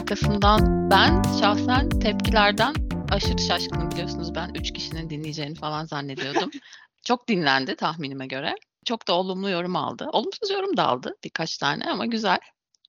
[0.00, 2.74] arkasından ben şahsen tepkilerden
[3.10, 6.50] aşırı şaşkınım biliyorsunuz ben 3 kişinin dinleyeceğini falan zannediyordum.
[7.04, 8.54] Çok dinlendi tahminime göre.
[8.84, 10.08] Çok da olumlu yorum aldı.
[10.12, 12.38] Olumsuz yorum da aldı birkaç tane ama güzel.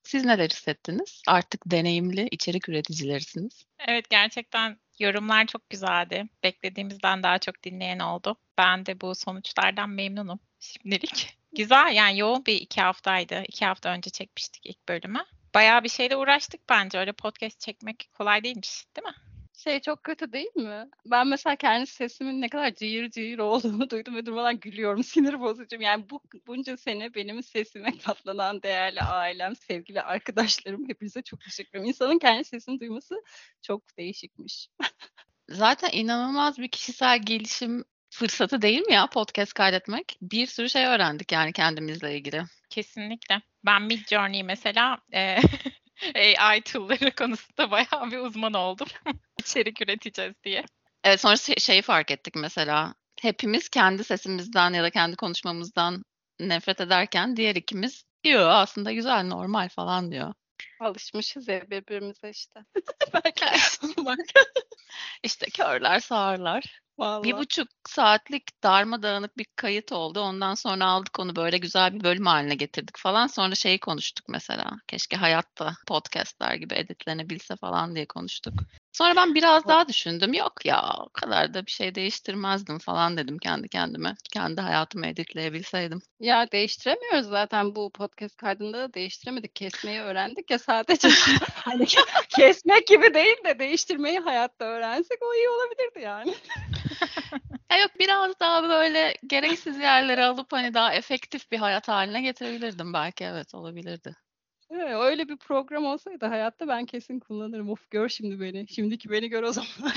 [0.04, 1.22] Siz neler hissettiniz?
[1.28, 3.66] Artık deneyimli içerik üreticilerisiniz.
[3.88, 6.24] Evet gerçekten yorumlar çok güzeldi.
[6.44, 8.36] Beklediğimizden daha çok dinleyen oldu.
[8.58, 11.38] Ben de bu sonuçlardan memnunum şimdilik.
[11.56, 13.44] Güzel yani yoğun bir iki haftaydı.
[13.48, 15.26] İki hafta önce çekmiştik ilk bölümü.
[15.56, 17.00] Bayağı bir şeyle uğraştık bence.
[17.00, 19.16] Öyle podcast çekmek kolay değilmiş değil mi?
[19.64, 20.90] Şey çok kötü değil mi?
[21.06, 25.04] Ben mesela kendi sesimin ne kadar cayır cayır olduğunu duydum ve durmadan gülüyorum.
[25.04, 25.82] Sinir bozucum.
[25.82, 31.90] Yani bu bunca sene benim sesime katlanan değerli ailem, sevgili arkadaşlarım hepinize çok teşekkür ederim.
[31.90, 33.16] İnsanın kendi sesini duyması
[33.62, 34.68] çok değişikmiş.
[35.50, 40.18] Zaten inanılmaz bir kişisel gelişim fırsatı değil mi ya podcast kaydetmek?
[40.22, 42.44] Bir sürü şey öğrendik yani kendimizle ilgili.
[42.70, 43.42] Kesinlikle.
[43.66, 45.38] Ben Mid Journey mesela e,
[46.40, 48.88] AI tool'ları konusunda bayağı bir uzman oldum.
[49.40, 50.66] İçerik üreteceğiz diye.
[51.04, 52.94] Evet sonra şeyi fark ettik mesela.
[53.22, 56.04] Hepimiz kendi sesimizden ya da kendi konuşmamızdan
[56.40, 60.34] nefret ederken diğer ikimiz diyor aslında güzel normal falan diyor.
[60.80, 62.60] Alışmışız ya birbirimize işte.
[63.14, 63.46] Belki
[65.24, 66.82] işte körler sağırlar.
[66.98, 67.24] Vallahi.
[67.24, 70.20] Bir buçuk saatlik darmadağınık bir kayıt oldu.
[70.20, 73.28] Ondan sonra aldık onu böyle güzel bir bölüm haline getirdik falan.
[73.28, 74.72] Sonra şeyi konuştuk mesela.
[74.88, 78.54] Keşke hayatta podcastler gibi editlenebilse falan diye konuştuk.
[78.92, 80.34] Sonra ben biraz daha düşündüm.
[80.34, 84.16] Yok ya o kadar da bir şey değiştirmezdim falan dedim kendi kendime.
[84.34, 86.02] Kendi hayatımı editleyebilseydim.
[86.20, 89.56] Ya değiştiremiyoruz zaten bu podcast kaydında da değiştiremedik.
[89.56, 91.10] Kesmeyi öğrendik ya sadece.
[91.54, 91.86] hani
[92.30, 96.36] kesmek gibi değil de değiştirmeyi hayatta öğrensek o iyi olabilirdi yani.
[97.72, 102.94] ya yok biraz daha böyle gereksiz yerlere alıp hani daha efektif bir hayat haline getirebilirdim
[102.94, 104.16] belki evet olabilirdi.
[104.74, 107.70] Evet, öyle bir program olsaydı hayatta ben kesin kullanırım.
[107.70, 108.68] Of gör şimdi beni.
[108.68, 109.70] Şimdiki beni gör o zaman.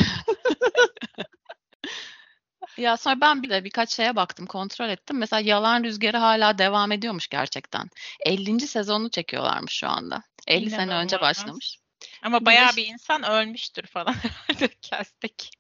[2.76, 5.18] ya sonra ben bile birkaç şeye baktım, kontrol ettim.
[5.18, 7.88] Mesela Yalan Rüzgarı hala devam ediyormuş gerçekten.
[8.26, 8.60] 50.
[8.60, 10.22] sezonunu çekiyorlarmış şu anda.
[10.46, 11.78] 50 sene önce başlamış.
[12.22, 15.50] Ama bayağı bir insan ölmüştür falan herhalde kestik.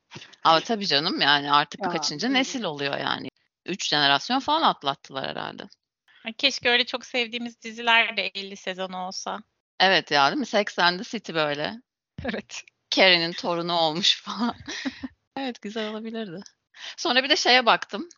[0.44, 3.28] Ama tabii canım yani artık ya, kaçıncı nesil oluyor yani.
[3.66, 5.62] Üç jenerasyon falan atlattılar herhalde.
[6.32, 9.42] Keşke öyle çok sevdiğimiz diziler de 50 sezon olsa.
[9.80, 10.46] Evet ya değil mi?
[10.46, 11.74] Sex and the City böyle.
[12.24, 12.62] Evet.
[12.90, 14.56] Carrie'nin torunu olmuş falan.
[15.36, 16.40] evet güzel olabilirdi.
[16.96, 18.08] Sonra bir de şeye baktım.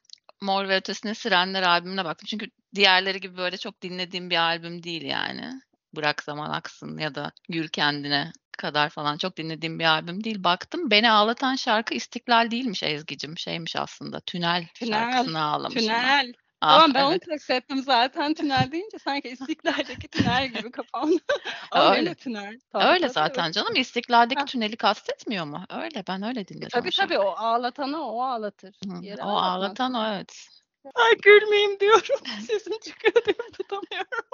[0.40, 2.26] Mor ve Ötesi'nin Sirenler albümüne baktım.
[2.30, 5.60] Çünkü diğerleri gibi böyle çok dinlediğim bir albüm değil yani.
[5.96, 10.44] Bırak Zaman Aksın ya da Gül Kendine kadar falan çok dinlediğim bir albüm değil.
[10.44, 13.38] Baktım beni ağlatan şarkı İstiklal değilmiş Ezgi'cim.
[13.38, 15.74] Şeymiş aslında Tünel, tünel şarkısını ağlamış.
[15.74, 16.32] Tünel.
[16.60, 17.22] Ah, tamam ben evet.
[17.28, 21.18] onu kastettim zaten tünel deyince sanki İstiklal'deki tünel gibi kafamda.
[21.72, 21.96] öyle.
[21.96, 22.60] öyle tünel.
[22.72, 23.54] Tabii, öyle tabii, zaten evet.
[23.54, 23.76] canım.
[23.76, 24.44] İstiklaldeki ha.
[24.44, 25.64] tüneli kastetmiyor mu?
[25.70, 26.66] Öyle ben öyle dinledim.
[26.66, 28.76] E, tabii tabii o ağlatanı o ağlatır.
[28.84, 30.48] Hı, o ağlatan o evet.
[30.94, 32.20] Ay gülmeyeyim diyorum.
[32.46, 34.28] Sesim çıkıyor diyorum tutamıyorum.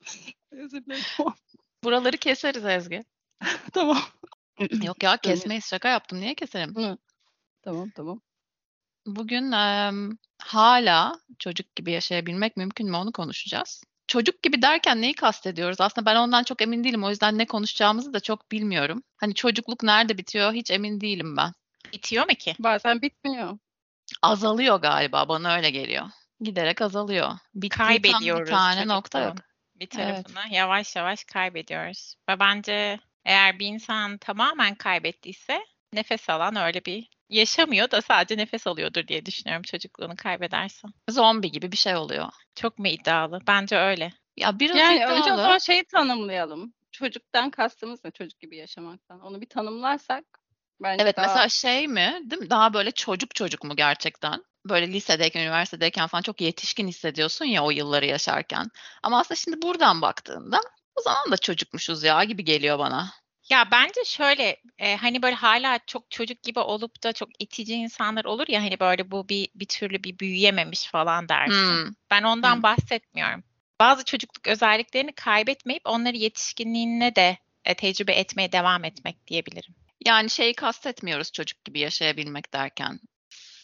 [0.50, 1.04] Özür dilerim.
[1.84, 3.04] Buraları keseriz Ezgi.
[3.72, 3.98] tamam.
[4.82, 6.20] Yok ya kesmeyiz şaka yaptım.
[6.20, 6.76] Niye keserim?
[6.76, 6.96] Hı.
[7.62, 8.20] Tamam tamam.
[9.06, 9.92] Bugün e,
[10.42, 13.82] hala çocuk gibi yaşayabilmek mümkün mü onu konuşacağız.
[14.06, 15.80] Çocuk gibi derken neyi kastediyoruz?
[15.80, 17.04] Aslında ben ondan çok emin değilim.
[17.04, 19.02] O yüzden ne konuşacağımızı da çok bilmiyorum.
[19.16, 21.52] Hani çocukluk nerede bitiyor hiç emin değilim ben.
[21.92, 22.54] Bitiyor mu ki?
[22.58, 23.58] Bazen bitmiyor.
[24.22, 26.06] Azalıyor galiba bana öyle geliyor.
[26.40, 27.32] Giderek azalıyor.
[27.54, 28.46] Bittiği Kaybediyoruz.
[28.46, 29.36] bir tane nokta yok.
[29.74, 30.52] Bir tarafını evet.
[30.52, 32.14] yavaş yavaş kaybediyoruz.
[32.28, 35.60] Ve bence eğer bir insan tamamen kaybettiyse
[35.94, 40.88] nefes alan öyle bir yaşamıyor da sadece nefes alıyordur diye düşünüyorum çocukluğunu kaybederse.
[41.10, 42.28] Zombi gibi bir şey oluyor.
[42.54, 43.40] Çok mu iddialı?
[43.46, 44.12] Bence öyle.
[44.36, 45.12] Ya biraz yani iddialı.
[45.12, 46.74] önce o zaman şeyi tanımlayalım.
[46.92, 49.20] Çocuktan kastımız ne çocuk gibi yaşamaktan?
[49.20, 50.24] Onu bir tanımlarsak
[50.82, 51.26] bence Evet daha...
[51.26, 52.50] mesela şey mi değil mi?
[52.50, 54.44] Daha böyle çocuk çocuk mu gerçekten?
[54.68, 58.66] Böyle lisedeyken, üniversitedeyken falan çok yetişkin hissediyorsun ya o yılları yaşarken.
[59.02, 60.60] Ama aslında şimdi buradan baktığında
[60.96, 63.10] o zaman da çocukmuşuz ya gibi geliyor bana.
[63.50, 68.24] Ya bence şöyle e, hani böyle hala çok çocuk gibi olup da çok itici insanlar
[68.24, 71.86] olur ya hani böyle bu bir bir türlü bir büyüyememiş falan dersin.
[71.86, 71.94] Hmm.
[72.10, 72.62] Ben ondan hmm.
[72.62, 73.44] bahsetmiyorum.
[73.80, 79.74] Bazı çocukluk özelliklerini kaybetmeyip onları yetişkinliğine de e, tecrübe etmeye devam etmek diyebilirim.
[80.06, 83.00] Yani şeyi kastetmiyoruz çocuk gibi yaşayabilmek derken.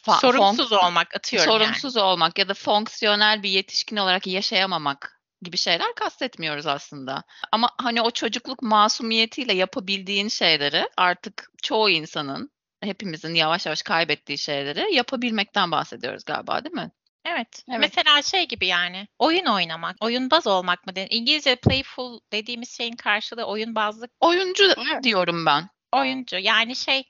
[0.07, 2.05] Fa- sorumsuz olmak atıyorum Sorumsuz yani.
[2.05, 7.25] olmak ya da fonksiyonel bir yetişkin olarak yaşayamamak gibi şeyler kastetmiyoruz aslında.
[7.53, 12.51] Ama hani o çocukluk masumiyetiyle yapabildiğin şeyleri artık çoğu insanın
[12.83, 16.91] hepimizin yavaş yavaş kaybettiği şeyleri yapabilmekten bahsediyoruz galiba değil mi?
[17.25, 17.65] Evet.
[17.69, 17.81] evet.
[17.81, 20.93] Mesela şey gibi yani oyun oynamak, oyunbaz olmak mı?
[21.11, 24.11] İngilizce playful dediğimiz şeyin karşılığı oyunbazlık.
[24.21, 25.03] Oyuncu evet.
[25.03, 25.69] diyorum ben.
[25.93, 26.37] Oyuncu.
[26.37, 27.05] Yani şey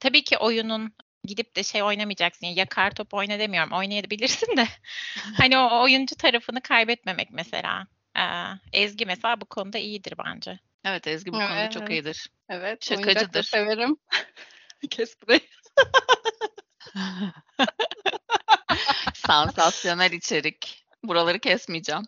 [0.00, 2.46] tabii ki oyunun gidip de şey oynamayacaksın.
[2.46, 3.72] Yani yakar top oyna demiyorum.
[3.72, 4.68] Oynayabilirsin de.
[5.36, 7.86] hani o oyuncu tarafını kaybetmemek mesela.
[8.16, 8.22] Ee,
[8.72, 10.58] Ezgi mesela bu konuda iyidir bence.
[10.84, 12.26] Evet Ezgi bu evet, konuda çok iyidir.
[12.48, 12.84] Evet.
[12.84, 13.42] Şakacıdır.
[13.42, 13.96] severim.
[14.90, 15.40] Kes burayı.
[19.14, 20.86] Sansasyonel içerik.
[21.04, 22.02] Buraları kesmeyeceğim.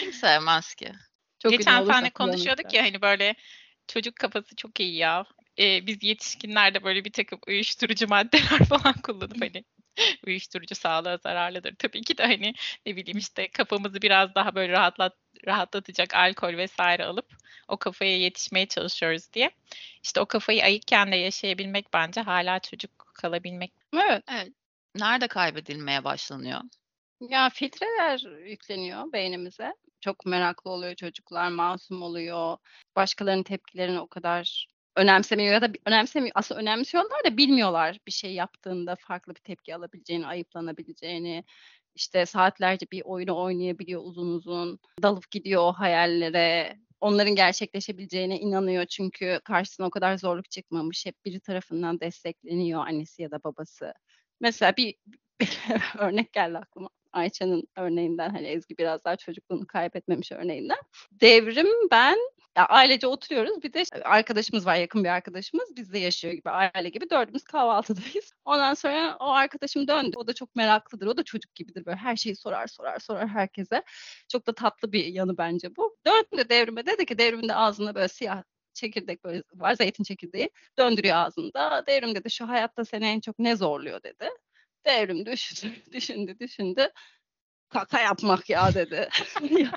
[0.00, 0.92] Kim sevmez ki?
[1.38, 3.34] Çok Geçen sene konuşuyorduk ya hani böyle
[3.88, 5.24] çocuk kafası çok iyi ya.
[5.58, 9.64] Ee, biz yetişkinlerde böyle bir takım uyuşturucu maddeler falan kullanıp hani
[10.26, 11.74] uyuşturucu sağlığa zararlıdır.
[11.78, 12.54] Tabii ki de hani
[12.86, 15.16] ne bileyim işte kafamızı biraz daha böyle rahatlat
[15.46, 17.26] rahatlatacak alkol vesaire alıp
[17.68, 19.50] o kafaya yetişmeye çalışıyoruz diye.
[20.02, 23.72] İşte o kafayı ayıkken de yaşayabilmek bence hala çocuk kalabilmek.
[23.94, 24.24] Evet.
[24.28, 24.52] evet.
[24.94, 26.60] Nerede kaybedilmeye başlanıyor?
[27.20, 29.74] Ya filtreler yükleniyor beynimize.
[30.00, 32.56] Çok meraklı oluyor çocuklar, masum oluyor.
[32.96, 36.32] Başkalarının tepkilerini o kadar önemsemiyor ya da önemsemiyor.
[36.34, 41.44] Aslında önemsiyorlar da bilmiyorlar bir şey yaptığında farklı bir tepki alabileceğini, ayıplanabileceğini.
[41.94, 44.78] İşte saatlerce bir oyunu oynayabiliyor uzun uzun.
[45.02, 46.78] Dalıp gidiyor o hayallere.
[47.00, 51.06] Onların gerçekleşebileceğine inanıyor çünkü karşısına o kadar zorluk çıkmamış.
[51.06, 53.92] Hep biri tarafından destekleniyor annesi ya da babası.
[54.40, 54.94] Mesela bir,
[55.40, 55.58] bir
[55.98, 56.88] örnek geldi aklıma.
[57.12, 60.78] Ayça'nın örneğinden hani Ezgi biraz daha çocukluğunu kaybetmemiş örneğinden.
[61.12, 62.18] Devrim ben
[62.58, 63.62] ya ailece oturuyoruz.
[63.62, 65.76] Bir de arkadaşımız var, yakın bir arkadaşımız.
[65.76, 67.10] Bizde yaşıyor gibi, aile gibi.
[67.10, 68.32] Dördümüz kahvaltıdayız.
[68.44, 70.16] Ondan sonra o arkadaşım döndü.
[70.16, 71.06] O da çok meraklıdır.
[71.06, 71.86] O da çocuk gibidir.
[71.86, 73.82] Böyle her şeyi sorar, sorar, sorar herkese.
[74.28, 75.96] Çok da tatlı bir yanı bence bu.
[76.06, 76.86] Döndü devrime.
[76.86, 78.42] Dedi ki devrimin de ağzında böyle siyah
[78.74, 81.84] çekirdek böyle var zeytin çekirdeği döndürüyor ağzında.
[81.86, 84.28] Devrim dedi şu hayatta seni en çok ne zorluyor dedi.
[84.86, 86.90] Devrim düşündü, düşündü, düşündü
[87.68, 89.08] kaka yapmak ya dedi.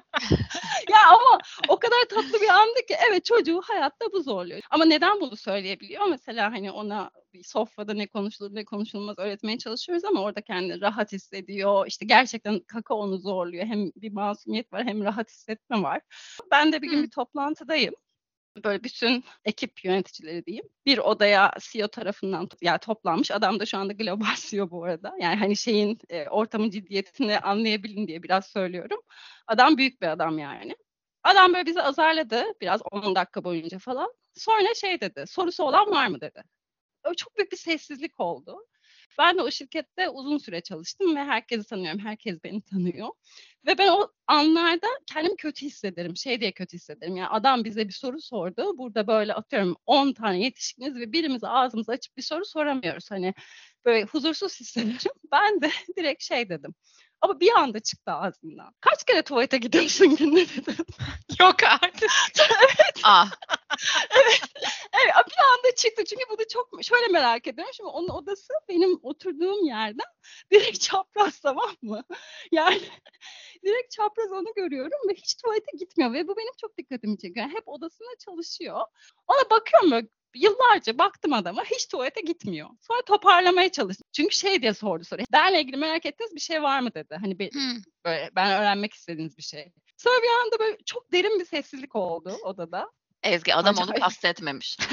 [0.89, 4.61] ya ama o kadar tatlı bir andı ki evet çocuğu hayatta bu zorluyor.
[4.69, 6.05] Ama neden bunu söyleyebiliyor?
[6.05, 11.11] Mesela hani ona bir sofrada ne konuşulur ne konuşulmaz öğretmeye çalışıyoruz ama orada kendini rahat
[11.11, 11.87] hissediyor.
[11.87, 13.65] İşte gerçekten kaka onu zorluyor.
[13.65, 16.01] Hem bir masumiyet var hem rahat hissetme var.
[16.51, 17.93] Ben de bir gün bir toplantıdayım
[18.63, 23.31] böyle bütün ekip yöneticileri diyeyim bir odaya CEO tarafından yani toplanmış.
[23.31, 25.13] Adam da şu anda global CEO bu arada.
[25.19, 28.99] Yani hani şeyin e, ortamın ciddiyetini anlayabilin diye biraz söylüyorum.
[29.47, 30.75] Adam büyük bir adam yani.
[31.23, 34.13] Adam böyle bizi azarladı biraz 10 dakika boyunca falan.
[34.35, 36.43] Sonra şey dedi, sorusu olan var mı dedi.
[37.17, 38.65] Çok büyük bir sessizlik oldu.
[39.17, 41.99] Ben de o şirkette uzun süre çalıştım ve herkesi tanıyorum.
[41.99, 43.07] Herkes beni tanıyor.
[43.67, 46.17] Ve ben o anlarda kendimi kötü hissederim.
[46.17, 47.15] Şey diye kötü hissederim.
[47.15, 48.77] Yani adam bize bir soru sordu.
[48.77, 53.11] Burada böyle atıyorum 10 tane yetişkiniz ve birimiz ağzımızı açıp bir soru soramıyoruz.
[53.11, 53.33] Hani
[53.85, 54.97] böyle huzursuz hissederim.
[55.31, 56.75] Ben de direkt şey dedim.
[57.21, 58.73] Ama bir anda çıktı ağzından.
[58.81, 60.85] Kaç kere tuvalete gidiyorsun günde dedim.
[61.39, 62.09] Yok artık.
[62.39, 63.01] evet.
[63.03, 63.31] Ah.
[64.11, 64.41] evet.
[64.93, 67.73] Evet bir anda çıktı çünkü bunu çok şöyle merak ediyorum.
[67.73, 70.05] Şimdi onun odası benim oturduğum yerden
[70.51, 72.03] direkt çapraz tamam mı?
[72.51, 72.81] Yani
[73.65, 77.49] direkt çapraz onu görüyorum ve hiç tuvalete gitmiyor ve bu benim çok dikkatimi çekiyor.
[77.49, 78.81] hep odasında çalışıyor.
[79.27, 82.69] Ona bakıyorum böyle Yıllarca baktım adama hiç tuvalete gitmiyor.
[82.81, 84.07] Sonra toparlamaya çalıştım.
[84.13, 85.21] Çünkü şey diye sordu soru.
[85.33, 87.17] Benle ilgili merak ettiğiniz bir şey var mı dedi.
[87.21, 87.81] Hani bir, hmm.
[88.05, 89.71] böyle ben öğrenmek istediğiniz bir şey.
[89.97, 92.91] Sonra bir anda böyle çok derin bir sessizlik oldu odada.
[93.23, 93.89] Ezgi adam Acayip.
[93.89, 94.77] onu kastetmemiş.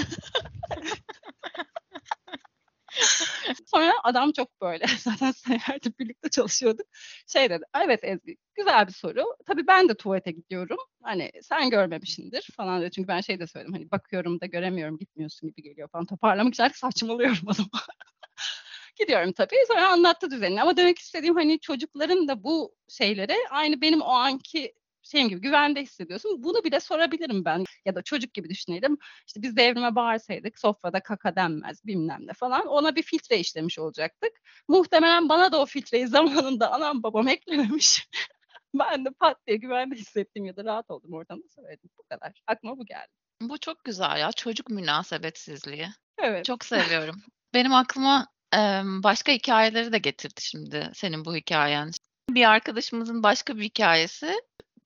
[3.66, 6.86] Sonra adam çok böyle zaten senelerdir birlikte çalışıyorduk.
[7.26, 9.36] Şey dedi evet Ezgi güzel bir soru.
[9.46, 10.78] Tabii ben de tuvalete gidiyorum.
[11.02, 12.90] Hani sen görmemişsindir falan dedi.
[12.90, 16.06] Çünkü ben şey de söyledim hani bakıyorum da göremiyorum gitmiyorsun gibi geliyor falan.
[16.06, 17.70] Toparlamak için saçmalıyorum o zaman.
[18.96, 19.56] Gidiyorum tabii.
[19.68, 20.62] Sonra anlattı düzenini.
[20.62, 24.74] Ama demek istediğim hani çocukların da bu şeylere aynı benim o anki
[25.10, 26.42] şeyim gibi güvende hissediyorsun.
[26.42, 27.64] Bunu bile sorabilirim ben.
[27.84, 28.98] Ya da çocuk gibi düşünelim.
[29.26, 32.66] İşte biz devrime bağırsaydık sofrada kaka denmez bilmem ne falan.
[32.66, 34.32] Ona bir filtre işlemiş olacaktık.
[34.68, 38.08] Muhtemelen bana da o filtreyi zamanında anam babam eklememiş.
[38.74, 41.90] ben de pat diye güvende hissettim ya da rahat oldum oradan da söyledim.
[41.98, 42.42] Bu kadar.
[42.46, 43.08] Aklıma bu geldi.
[43.40, 44.32] Bu çok güzel ya.
[44.32, 45.88] Çocuk münasebetsizliği.
[46.18, 46.44] Evet.
[46.44, 47.22] Çok seviyorum.
[47.54, 48.26] Benim aklıma
[49.02, 51.90] başka hikayeleri de getirdi şimdi senin bu hikayen.
[52.30, 54.34] Bir arkadaşımızın başka bir hikayesi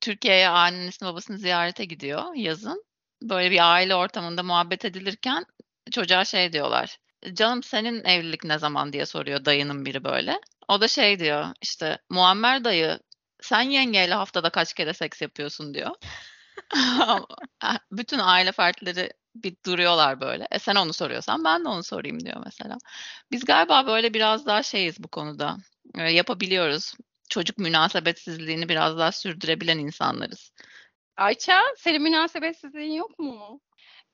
[0.02, 2.84] Türkiye'ye annesini babasını ziyarete gidiyor yazın.
[3.22, 5.46] Böyle bir aile ortamında muhabbet edilirken
[5.92, 6.98] çocuğa şey diyorlar.
[7.32, 10.40] Canım senin evlilik ne zaman diye soruyor dayının biri böyle.
[10.68, 12.98] O da şey diyor işte Muammer dayı
[13.42, 15.90] sen yengeyle haftada kaç kere seks yapıyorsun diyor.
[17.92, 20.48] Bütün aile fertleri bir duruyorlar böyle.
[20.50, 22.78] E sen onu soruyorsan ben de onu sorayım diyor mesela.
[23.30, 25.56] Biz galiba böyle biraz daha şeyiz bu konuda.
[25.98, 26.94] E, yapabiliyoruz.
[27.32, 30.52] Çocuk münasebetsizliğini biraz daha sürdürebilen insanlarız.
[31.16, 33.60] Ayça senin münasebetsizliğin yok mu?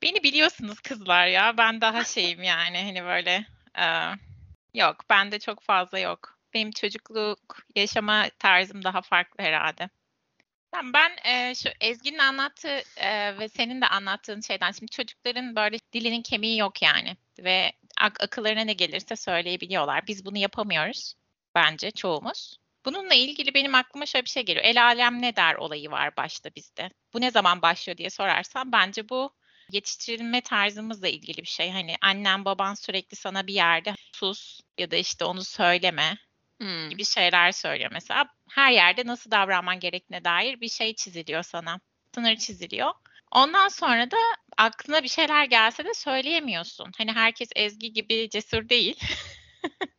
[0.02, 1.56] Beni biliyorsunuz kızlar ya.
[1.58, 3.46] Ben daha şeyim yani hani böyle
[3.78, 3.86] e,
[4.74, 6.38] yok bende çok fazla yok.
[6.54, 9.88] Benim çocukluk yaşama tarzım daha farklı herhalde.
[10.94, 16.22] Ben e, şu Ezgi'nin anlattığı e, ve senin de anlattığın şeyden şimdi çocukların böyle dilinin
[16.22, 20.06] kemiği yok yani ve ak- akıllarına ne gelirse söyleyebiliyorlar.
[20.06, 21.14] Biz bunu yapamıyoruz
[21.54, 22.58] bence çoğumuz.
[22.84, 24.64] Bununla ilgili benim aklıma şöyle bir şey geliyor.
[24.64, 26.90] El alem ne der olayı var başta bizde.
[27.14, 29.34] Bu ne zaman başlıyor diye sorarsam bence bu
[29.70, 31.70] yetiştirilme tarzımızla ilgili bir şey.
[31.70, 36.18] Hani annen baban sürekli sana bir yerde sus ya da işte onu söyleme
[36.60, 36.88] hmm.
[36.90, 38.28] gibi şeyler söylüyor mesela.
[38.50, 41.80] Her yerde nasıl davranman gerektiğine dair bir şey çiziliyor sana.
[42.14, 42.92] Sınır çiziliyor.
[43.32, 44.16] Ondan sonra da
[44.56, 46.92] aklına bir şeyler gelse de söyleyemiyorsun.
[46.98, 49.00] Hani herkes Ezgi gibi cesur değil.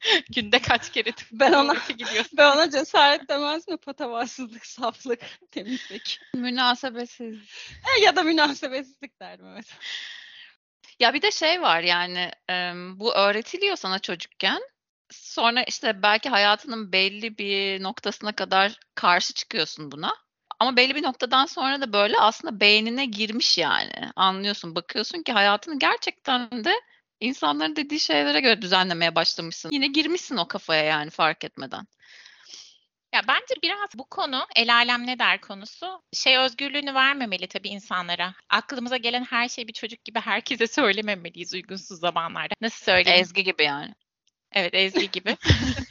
[0.34, 2.26] Günde kaç kere ben ona gidiyorsun.
[2.38, 3.76] Ben ona cesaret demez mi?
[3.76, 6.20] Patavatsızlık, saflık, temizlik.
[6.34, 7.36] Münasebetsiz.
[7.98, 9.66] E, ya da münasebetsizlik derdim evet.
[11.00, 12.30] Ya bir de şey var yani
[12.98, 14.62] bu öğretiliyor sana çocukken.
[15.10, 20.14] Sonra işte belki hayatının belli bir noktasına kadar karşı çıkıyorsun buna.
[20.60, 23.92] Ama belli bir noktadan sonra da böyle aslında beynine girmiş yani.
[24.16, 26.74] Anlıyorsun, bakıyorsun ki hayatını gerçekten de
[27.20, 29.70] insanların dediği şeylere göre düzenlemeye başlamışsın.
[29.72, 31.86] Yine girmişsin o kafaya yani fark etmeden.
[33.14, 38.34] Ya bence biraz bu konu el alem ne der konusu şey özgürlüğünü vermemeli tabii insanlara.
[38.48, 42.54] Aklımıza gelen her şeyi bir çocuk gibi herkese söylememeliyiz uygunsuz zamanlarda.
[42.60, 43.20] Nasıl söyleyeyim?
[43.20, 43.94] Ezgi gibi yani.
[44.52, 45.36] Evet Ezgi gibi.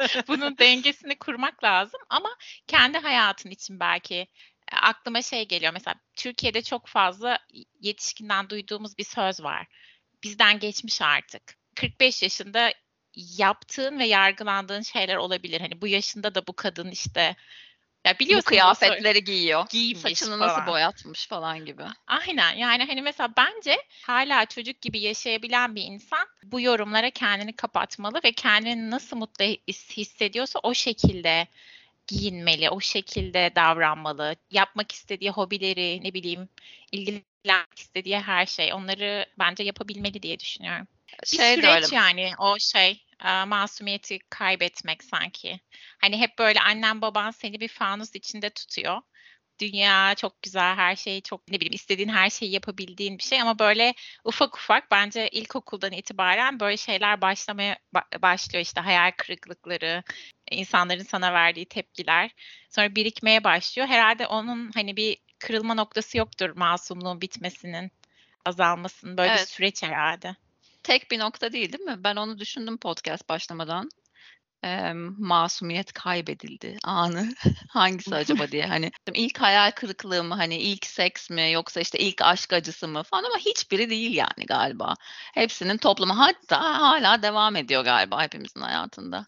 [0.28, 4.16] Bunun dengesini kurmak lazım ama kendi hayatın için belki
[4.72, 5.72] e, aklıma şey geliyor.
[5.72, 7.38] Mesela Türkiye'de çok fazla
[7.80, 9.66] yetişkinden duyduğumuz bir söz var.
[10.22, 11.42] Bizden geçmiş artık.
[11.74, 12.72] 45 yaşında
[13.14, 15.60] yaptığın ve yargılandığın şeyler olabilir.
[15.60, 17.36] Hani bu yaşında da bu kadın işte
[18.06, 19.66] ya biliyorsun bu kıyafetleri giyiyor.
[19.70, 20.48] Giymiş Saçını falan.
[20.48, 21.82] nasıl boyatmış falan gibi.
[22.06, 28.20] Aynen yani hani mesela bence hala çocuk gibi yaşayabilen bir insan bu yorumlara kendini kapatmalı
[28.24, 29.44] ve kendini nasıl mutlu
[29.96, 31.48] hissediyorsa o şekilde
[32.06, 34.36] giyinmeli, o şekilde davranmalı.
[34.50, 36.48] Yapmak istediği hobileri, ne bileyim,
[37.44, 40.88] ilgilenmek istediği her şey onları bence yapabilmeli diye düşünüyorum.
[41.24, 43.06] Şey bir süreç yani o şey
[43.46, 45.60] masumiyeti kaybetmek sanki.
[46.00, 49.00] Hani hep böyle annen baban seni bir fanus içinde tutuyor.
[49.60, 53.58] Dünya çok güzel, her şey çok ne bileyim istediğin her şeyi yapabildiğin bir şey ama
[53.58, 53.94] böyle
[54.24, 57.78] ufak ufak bence ilkokuldan itibaren böyle şeyler başlamaya
[58.22, 60.02] başlıyor işte hayal kırıklıkları,
[60.50, 62.30] insanların sana verdiği tepkiler
[62.70, 63.88] sonra birikmeye başlıyor.
[63.88, 67.92] Herhalde onun hani bir kırılma noktası yoktur masumluğun bitmesinin,
[68.44, 69.40] azalmasının böyle evet.
[69.40, 70.36] bir süreç herhalde
[70.82, 72.04] tek bir nokta değil değil mi?
[72.04, 73.90] Ben onu düşündüm podcast başlamadan.
[74.64, 77.28] Ee, masumiyet kaybedildi anı
[77.68, 82.22] hangisi acaba diye hani ilk hayal kırıklığı mı hani ilk seks mi yoksa işte ilk
[82.22, 84.94] aşk acısı mı falan ama hiçbiri değil yani galiba
[85.34, 89.26] hepsinin toplamı hatta hala devam ediyor galiba hepimizin hayatında.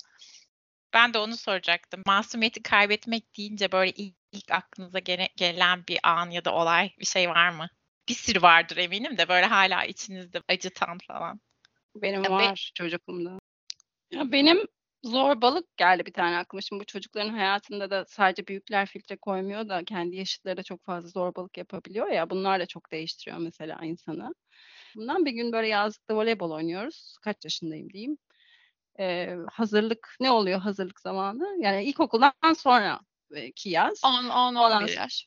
[0.95, 2.03] Ben de onu soracaktım.
[2.07, 7.07] Masumiyeti kaybetmek deyince böyle ilk, ilk aklınıza gele, gelen bir an ya da olay bir
[7.07, 7.69] şey var mı?
[8.09, 11.41] Bir sürü vardır eminim de böyle hala içinizde acıtan falan.
[11.95, 13.39] Benim ya var be- çocukluğumda.
[14.11, 14.67] Ya benim
[15.05, 16.61] zorbalık geldi bir tane aklıma.
[16.61, 21.09] Şimdi bu çocukların hayatında da sadece büyükler filtre koymuyor da kendi yaşıtları da çok fazla
[21.09, 22.31] zorbalık yapabiliyor ya.
[22.31, 24.35] Bunlar da çok değiştiriyor mesela insanı.
[24.97, 27.17] Bundan bir gün böyle yazlıkta voleybol oynuyoruz.
[27.23, 28.19] Kaç yaşındayım diyeyim.
[29.03, 31.57] Ee, hazırlık ne oluyor hazırlık zamanı?
[31.61, 33.01] Yani ilkokuldan sonra
[33.57, 34.01] ki yaz.
[34.03, 35.27] 10-11 yaş.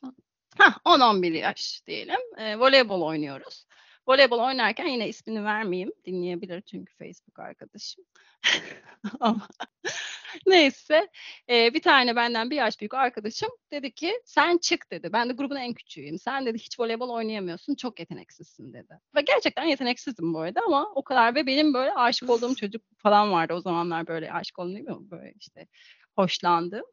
[0.58, 2.20] Hah 10-11 yaş diyelim.
[2.38, 3.66] E, voleybol oynuyoruz.
[4.08, 5.92] Voleybol oynarken yine ismini vermeyeyim.
[6.06, 8.06] Dinleyebilir çünkü Facebook arkadaşım.
[9.20, 9.48] Ama
[10.48, 11.08] neyse
[11.50, 15.14] e, bir tane benden bir yaş büyük arkadaşım dedi ki sen çık dedi.
[15.14, 16.20] Ben de grubun en küçüğüyüm.
[16.20, 17.76] Sen dedi hiç voleybol oynayamıyorsun.
[17.76, 19.00] Çok yeteneksizsin dedi.
[19.16, 23.32] Ve gerçekten yeteneksizdim bu arada ama o kadar ve benim böyle aşık olduğum çocuk falan
[23.32, 23.54] vardı.
[23.54, 25.12] O zamanlar böyle aşık değil mi?
[25.12, 25.68] Böyle işte
[26.16, 26.86] hoşlandım.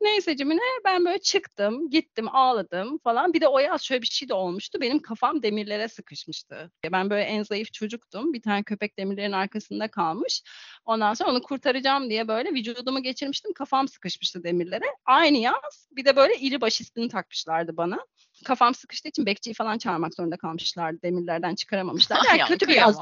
[0.00, 3.32] Neyse Cemile ben böyle çıktım, gittim, ağladım falan.
[3.32, 4.80] Bir de o yaz şöyle bir şey de olmuştu.
[4.80, 6.70] Benim kafam demirlere sıkışmıştı.
[6.92, 8.32] Ben böyle en zayıf çocuktum.
[8.32, 10.42] Bir tane köpek demirlerin arkasında kalmış.
[10.84, 13.52] Ondan sonra onu kurtaracağım diye böyle vücudumu geçirmiştim.
[13.52, 14.84] Kafam sıkışmıştı demirlere.
[15.04, 17.98] Aynı yaz bir de böyle iri baş ismini takmışlardı bana.
[18.44, 21.02] Kafam sıkıştığı için bekçiyi falan çağırmak zorunda kalmışlardı.
[21.02, 22.18] Demirlerden çıkaramamışlar.
[22.28, 22.98] Yani kötü bir yaz.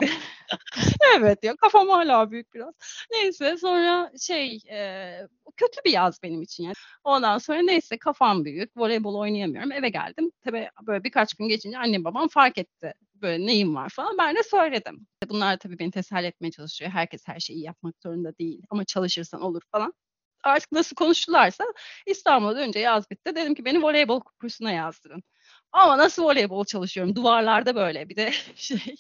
[1.17, 2.75] evet ya kafam hala büyük biraz.
[3.11, 5.19] Neyse sonra şey e,
[5.57, 6.75] kötü bir yaz benim için yani.
[7.05, 8.77] Ondan sonra neyse kafam büyük.
[8.77, 9.73] Voleybol oynayamıyorum.
[9.73, 10.31] Eve geldim.
[10.45, 14.19] Tabii böyle birkaç gün geçince annem babam fark etti böyle neyim var falan.
[14.19, 15.07] Ben de söyledim.
[15.29, 16.91] Bunlar tabii beni teselli etmeye çalışıyor.
[16.91, 19.95] Herkes her şeyi yapmak zorunda değil ama çalışırsan olur falan.
[20.45, 21.65] Artık nasıl konuştularsa
[22.07, 23.37] İstanbul'a dönünce yaz bitti.
[23.37, 25.23] Dedim ki beni voleybol kursuna yazdırın.
[25.75, 27.17] Ama nasıl voleybol çalışıyorum?
[27.17, 28.97] Duvarlarda böyle bir de şey.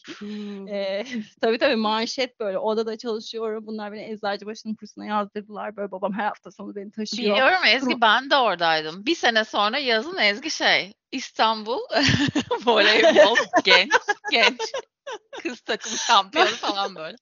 [0.69, 1.05] e,
[1.41, 3.67] tabii tabii manşet böyle odada çalışıyorum.
[3.67, 5.77] Bunlar beni Eczacıbaşı'nın kursuna yazdırdılar.
[5.77, 7.35] Böyle babam her hafta sonu beni taşıyor.
[7.35, 9.07] Biliyorum Ezgi ben de oradaydım.
[9.07, 11.79] Bir sene sonra yazın Ezgi şey İstanbul
[12.67, 13.93] voleybol genç
[14.31, 14.61] genç
[15.43, 17.17] kız takımı şampiyonu falan böyle.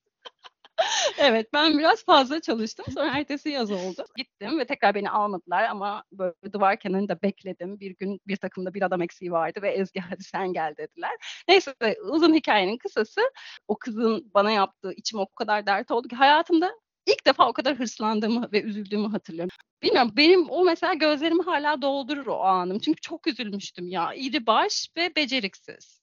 [1.19, 2.87] evet ben biraz fazla çalıştım.
[2.95, 4.05] Sonra ertesi yaz oldu.
[4.17, 7.81] Gittim ve tekrar beni almadılar ama böyle duvar kenarında bekledim.
[7.81, 11.12] Bir gün bir takımda bir adam eksiği vardı ve Ezgi hadi sen gel dediler.
[11.49, 11.75] Neyse
[12.11, 13.21] uzun hikayenin kısası
[13.69, 16.73] o kızın bana yaptığı içim o kadar dert oldu ki hayatımda
[17.07, 19.51] ilk defa o kadar hırslandığımı ve üzüldüğümü hatırlıyorum.
[19.83, 22.79] Bilmiyorum benim o mesela gözlerimi hala doldurur o anım.
[22.79, 24.15] Çünkü çok üzülmüştüm ya.
[24.15, 26.03] İri baş ve beceriksiz.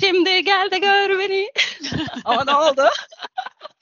[0.00, 1.48] Şimdi gel de gör beni.
[2.24, 2.82] Ama ne oldu?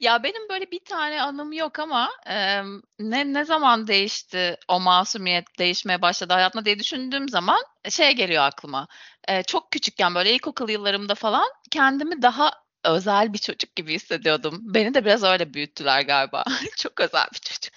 [0.00, 2.62] Ya benim böyle bir tane anım yok ama e,
[2.98, 8.88] ne ne zaman değişti o masumiyet değişmeye başladı hayatımda diye düşündüğüm zaman şey geliyor aklıma.
[9.28, 12.50] E, çok küçükken böyle ilkokul yıllarımda falan kendimi daha
[12.84, 14.58] özel bir çocuk gibi hissediyordum.
[14.62, 16.44] Beni de biraz öyle büyüttüler galiba.
[16.76, 17.74] çok özel bir çocuk.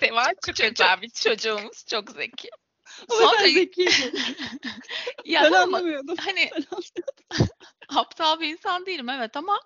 [0.00, 2.48] Seval çok özel bir çocuğumuz çok zeki.
[3.10, 3.46] Sonra
[5.24, 6.16] ya ben ama anlamıyordum.
[6.20, 6.50] hani
[7.96, 9.60] aptal bir insan değilim evet ama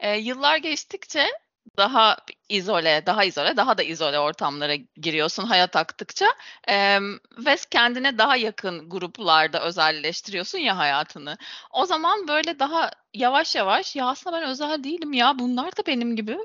[0.00, 1.28] e, yıllar geçtikçe
[1.76, 2.16] daha
[2.48, 6.26] izole, daha izole, daha da izole ortamlara giriyorsun hayat aktıkça
[6.68, 6.98] e,
[7.38, 11.36] ve kendine daha yakın gruplarda özelleştiriyorsun ya hayatını.
[11.70, 16.16] O zaman böyle daha yavaş yavaş ya aslında ben özel değilim ya bunlar da benim
[16.16, 16.38] gibi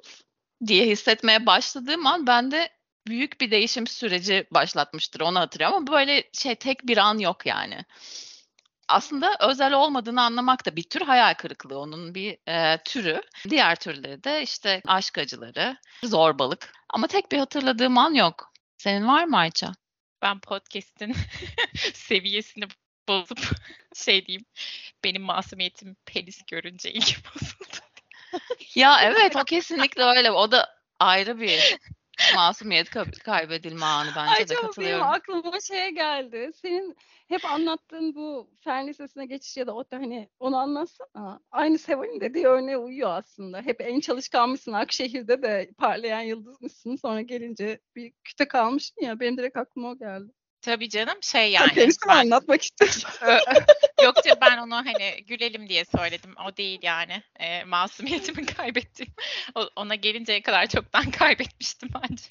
[0.67, 2.69] diye hissetmeye başladığım an bende
[3.07, 7.85] büyük bir değişim süreci başlatmıştır onu hatırlıyorum ama böyle şey tek bir an yok yani
[8.87, 11.79] aslında özel olmadığını anlamak da bir tür hayal kırıklığı.
[11.79, 13.21] Onun bir e, türü.
[13.49, 16.73] Diğer türleri de işte aşk acıları, zorbalık.
[16.89, 18.53] Ama tek bir hatırladığım an yok.
[18.77, 19.71] Senin var mı Ayça?
[20.21, 21.15] Ben podcast'in
[21.93, 22.65] seviyesini
[23.07, 23.39] bozup
[23.95, 24.45] şey diyeyim.
[25.03, 27.77] Benim masumiyetim penis görünce ilgi bozuldu.
[28.75, 30.31] ya evet o kesinlikle öyle.
[30.31, 31.77] O da ayrı bir
[32.35, 32.89] masumiyet
[33.23, 35.01] kaybedilme anı bence Ay, de katılıyorum.
[35.01, 36.51] Benim aklıma şey geldi.
[36.55, 41.39] Senin hep anlattığın bu fen lisesine geçiş ya da o da hani onu anlatsana.
[41.51, 43.61] Aynı Seval'in dediği örneğe uyuyor aslında.
[43.61, 44.73] Hep en çalışkanmışsın.
[44.73, 46.95] Akşehir'de de parlayan yıldızmışsın.
[46.95, 49.19] Sonra gelince bir küte kalmışsın ya.
[49.19, 50.31] Benim direkt aklıma o geldi.
[50.67, 51.73] Tabii canım şey yani.
[51.73, 52.17] Gerisini ben...
[52.17, 53.09] anlatmak istiyorsun.
[54.03, 56.35] Yok canım ben onu hani gülelim diye söyledim.
[56.47, 57.23] O değil yani.
[57.39, 59.07] E, masumiyetimi kaybettim.
[59.55, 62.23] O, ona gelinceye kadar çoktan kaybetmiştim bence.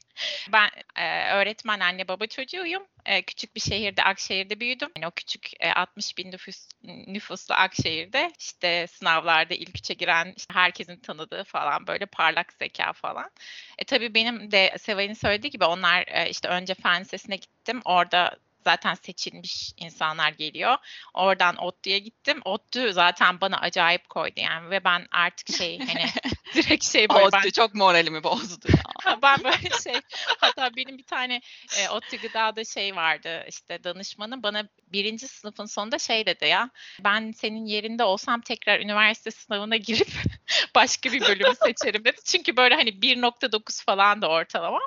[0.53, 2.83] Ben e, öğretmen anne baba çocuğuyum.
[3.07, 4.89] E, küçük bir şehirde Akşehir'de büyüdüm.
[4.97, 10.55] Yani o küçük e, 60 bin nüfus, nüfuslu Akşehir'de işte sınavlarda ilk üçe giren işte
[10.55, 13.31] herkesin tanıdığı falan böyle parlak zeka falan.
[13.79, 17.81] E tabii benim de Seval'in söylediği gibi onlar e, işte önce fen lisesine gittim.
[17.85, 20.77] Orada zaten seçilmiş insanlar geliyor.
[21.15, 22.41] Oradan ODTÜ'ye gittim.
[22.45, 26.07] ODTÜ zaten bana acayip koydu yani ve ben artık şey hani
[26.55, 27.51] direkt şey böyle ben...
[27.51, 29.19] çok moralimi bozdu ya.
[29.23, 30.01] ben böyle şey
[30.39, 31.41] hatta benim bir tane
[31.79, 37.33] e, ODTÜ gıdada şey vardı işte danışmanım bana birinci sınıfın sonunda şey dedi ya ben
[37.33, 40.09] senin yerinde olsam tekrar üniversite sınavına girip
[40.75, 42.21] başka bir bölümü seçerim dedi.
[42.25, 44.81] Çünkü böyle hani 1.9 falan da ortalama.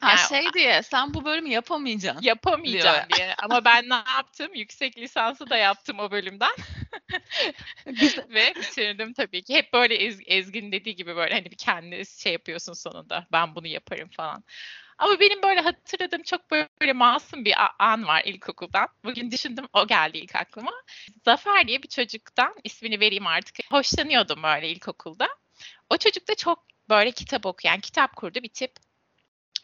[0.00, 2.22] Ha yani, şey diye sen bu bölümü yapamayacaksın.
[2.22, 3.34] Yapamayacağım diye.
[3.42, 4.54] Ama ben ne yaptım?
[4.54, 6.54] Yüksek lisansı da yaptım o bölümden.
[8.28, 9.54] Ve bitirdim tabii ki.
[9.54, 13.26] Hep böyle Ez, Ezgin dediği gibi böyle hani bir kendi şey yapıyorsun sonunda.
[13.32, 14.44] Ben bunu yaparım falan.
[14.98, 18.88] Ama benim böyle hatırladığım çok böyle masum bir an var ilkokuldan.
[19.04, 20.72] Bugün düşündüm o geldi ilk aklıma.
[21.24, 23.56] Zafer diye bir çocuktan ismini vereyim artık.
[23.70, 25.28] Hoşlanıyordum böyle ilkokulda.
[25.90, 28.72] O çocuk da çok böyle kitap okuyan, kitap kurdu bir tip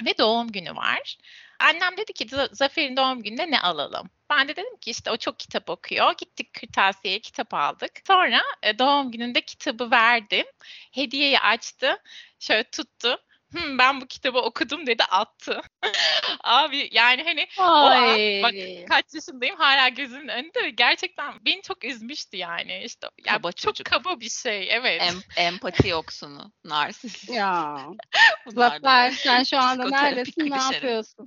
[0.07, 1.19] ve doğum günü var.
[1.59, 4.11] Annem dedi ki Zafer'in doğum gününde ne alalım?
[4.31, 6.15] Ben de dedim ki işte o çok kitap okuyor.
[6.19, 7.93] Gittik kırtasiyeye kitap aldık.
[8.07, 10.47] Sonra e, doğum gününde kitabı verdim.
[10.93, 11.97] Hediyeyi açtı.
[12.39, 13.24] Şöyle tuttu
[13.55, 15.61] Hımm, ben bu kitabı okudum dedi attı.
[16.45, 18.55] Abi yani hani o an bak
[18.89, 22.83] kaç yaşındayım hala gözümün önünde gerçekten beni çok üzmüştü yani.
[22.85, 23.87] İşte ya Kaba çok çocuk.
[23.87, 25.03] kaba bir şey evet.
[25.03, 25.15] Em,
[25.47, 27.31] empati yoksunu, narsist.
[27.31, 27.87] Ya.
[28.47, 31.27] Zafer sen şu anda neredesin ne yapıyorsun?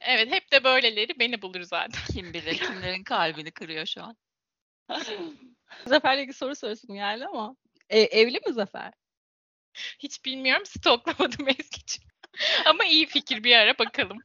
[0.00, 2.00] Evet hep de böyleleri beni bulur zaten.
[2.12, 4.16] Kim bilir kimlerin kalbini kırıyor şu an.
[5.86, 7.56] Zafer'le ilgili soru sorusum geldi ama
[7.88, 8.92] e, evli mi Zafer?
[9.98, 10.66] Hiç bilmiyorum.
[10.66, 12.08] Stoklamadım Ezgi'ciğim.
[12.66, 14.18] Ama iyi fikir bir ara bakalım.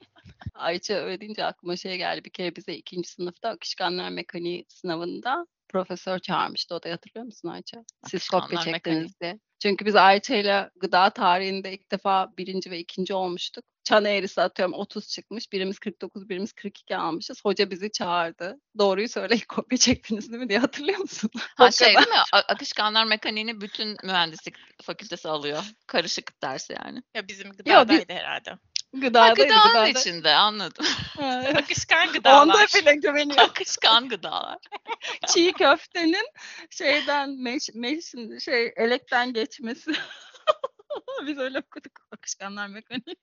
[0.54, 2.26] Ayça öyle deyince aklıma şey geldi.
[2.26, 6.76] Bir kere bize ikinci sınıfta akışkanlar mekaniği sınavında profesör çağırmıştı.
[6.76, 7.84] O da hatırlıyor musun Ayça?
[8.08, 9.40] Siz kopya çektiniz diye.
[9.60, 13.66] Çünkü biz Ayça ile gıda tarihinde ilk defa birinci ve ikinci olmuştuk.
[13.84, 15.52] Çan eğrisi atıyorum 30 çıkmış.
[15.52, 17.46] Birimiz 49, birimiz 42 almışız.
[17.46, 18.60] Hoca bizi çağırdı.
[18.78, 21.30] Doğruyu söyle kopya çektiniz değil mi diye hatırlıyor musun?
[21.58, 22.24] Ha şey değil mi?
[22.32, 25.64] Akışkanlar mekaniğini bütün mühendislik fakültesi alıyor.
[25.88, 27.04] Karışık ders yani.
[27.14, 28.14] Ya bizim gıdadaydı Yo, bir...
[28.14, 28.58] herhalde.
[28.94, 29.44] Gıdadaydı.
[29.44, 29.88] Gıdanın gıdada.
[29.88, 30.86] içinde anladım.
[31.56, 32.42] Akışkan gıdalar.
[32.42, 33.50] Onda bile güveniyorum.
[33.50, 34.58] Akışkan gıdalar.
[35.28, 36.28] Çiğ köftenin
[36.70, 38.06] şeyden meş, meş
[38.46, 39.92] şey elekten geçmesi.
[41.28, 43.16] Biz öyle okuduk akışkanlar mekaniği.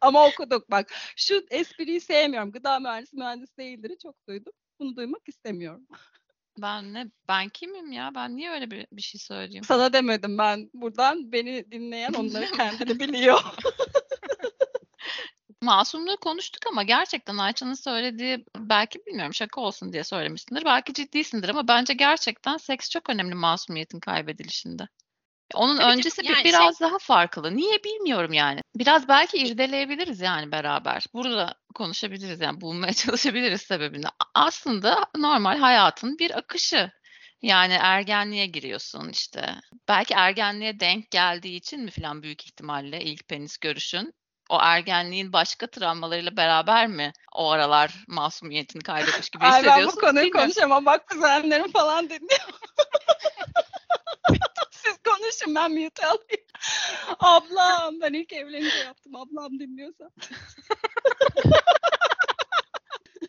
[0.00, 0.92] Ama okuduk bak.
[1.16, 2.52] Şu espriyi sevmiyorum.
[2.52, 3.92] Gıda mühendisi mühendis değildir.
[4.02, 4.52] Çok duydum.
[4.80, 5.86] Bunu duymak istemiyorum.
[6.58, 7.06] Ben ne?
[7.28, 8.10] Ben kimim ya?
[8.14, 9.64] Ben niye öyle bir, bir şey söyleyeyim?
[9.64, 10.70] Sana demedim ben.
[10.74, 13.40] Buradan beni dinleyen onları kendini biliyor.
[15.62, 20.64] Masumluğu konuştuk ama gerçekten Ayça'nın söylediği belki bilmiyorum şaka olsun diye söylemişsindir.
[20.64, 24.88] Belki ciddisindir ama bence gerçekten seks çok önemli masumiyetin kaybedilişinde.
[25.54, 26.88] Onun Tabii öncesi yani biraz şey...
[26.88, 27.56] daha farklı.
[27.56, 28.60] Niye bilmiyorum yani.
[28.76, 31.04] Biraz belki irdeleyebiliriz yani beraber.
[31.14, 34.06] Burada konuşabiliriz yani bulmaya çalışabiliriz sebebini.
[34.34, 36.90] Aslında normal hayatın bir akışı.
[37.42, 39.54] Yani ergenliğe giriyorsun işte.
[39.88, 44.14] Belki ergenliğe denk geldiği için mi falan büyük ihtimalle ilk penis görüşün
[44.52, 49.80] o ergenliğin başka travmalarıyla beraber mi o aralar masumiyetini kaybetmiş gibi hissediyorsun?
[49.80, 50.86] Ay ben bu konuyu konuşamam.
[50.86, 52.48] Bak kuzenlerim falan dinliyor.
[54.70, 56.46] Siz konuşun ben mute alayım.
[57.18, 59.16] Ablam ben ilk evlenince yaptım.
[59.16, 60.10] Ablam dinliyorsa.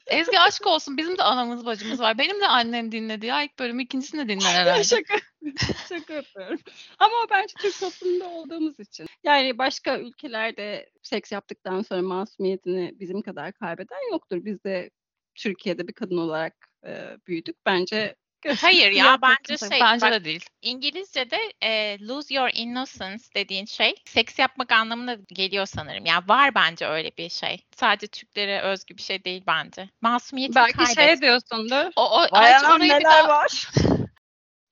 [0.07, 0.97] Ezgi aşk olsun.
[0.97, 2.17] Bizim de anamız bacımız var.
[2.17, 3.43] Benim de annem dinledi ya.
[3.43, 4.83] ilk bölüm ikincisini de dinler herhalde.
[4.83, 5.15] Şaka.
[5.89, 6.59] Şaka yapıyorum.
[6.99, 9.07] Ama bence Türk toplumunda olduğumuz için.
[9.23, 14.45] Yani başka ülkelerde seks yaptıktan sonra masumiyetini bizim kadar kaybeden yoktur.
[14.45, 14.89] Biz de
[15.35, 17.65] Türkiye'de bir kadın olarak e, büyüdük.
[17.65, 18.15] Bence
[18.62, 20.45] Hayır ya bence şey bence bak, de değil.
[20.62, 26.06] İngilizce'de e, lose your innocence dediğin şey seks yapmak anlamına geliyor sanırım.
[26.06, 27.63] Yani var bence öyle bir şey.
[27.75, 29.89] Sadece Türklere özgü bir şey değil bence.
[30.01, 30.95] Masumiyeti Belki kaybet.
[30.95, 31.91] şey diyorsundur.
[31.95, 33.27] O, o anam neler daha...
[33.27, 33.69] var.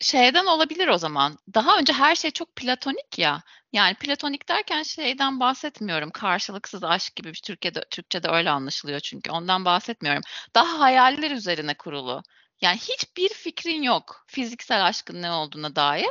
[0.01, 1.37] şeyden olabilir o zaman.
[1.53, 3.41] Daha önce her şey çok platonik ya.
[3.73, 6.09] Yani platonik derken şeyden bahsetmiyorum.
[6.09, 9.31] Karşılıksız aşk gibi bir Türkiye'de Türkçe'de öyle anlaşılıyor çünkü.
[9.31, 10.21] Ondan bahsetmiyorum.
[10.55, 12.23] Daha hayaller üzerine kurulu.
[12.61, 16.09] Yani hiçbir fikrin yok fiziksel aşkın ne olduğuna dair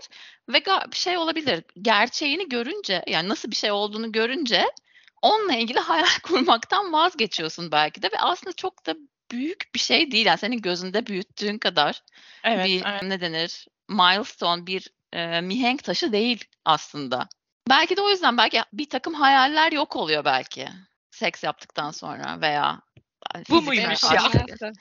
[0.49, 1.65] ve bir şey olabilir.
[1.83, 4.67] Gerçeğini görünce yani nasıl bir şey olduğunu görünce
[5.23, 8.95] onunla ilgili hayal kurmaktan vazgeçiyorsun belki de ve aslında çok da
[9.31, 10.27] büyük bir şey değil.
[10.27, 12.03] Yani senin gözünde büyüttüğün kadar
[12.45, 13.03] evet, bir evet.
[13.03, 17.29] ne denir milestone bir e, mihenk taşı değil aslında.
[17.69, 20.69] Belki de o yüzden belki bir takım hayaller yok oluyor belki
[21.11, 22.81] seks yaptıktan sonra veya
[23.51, 24.11] bu muymuş ya?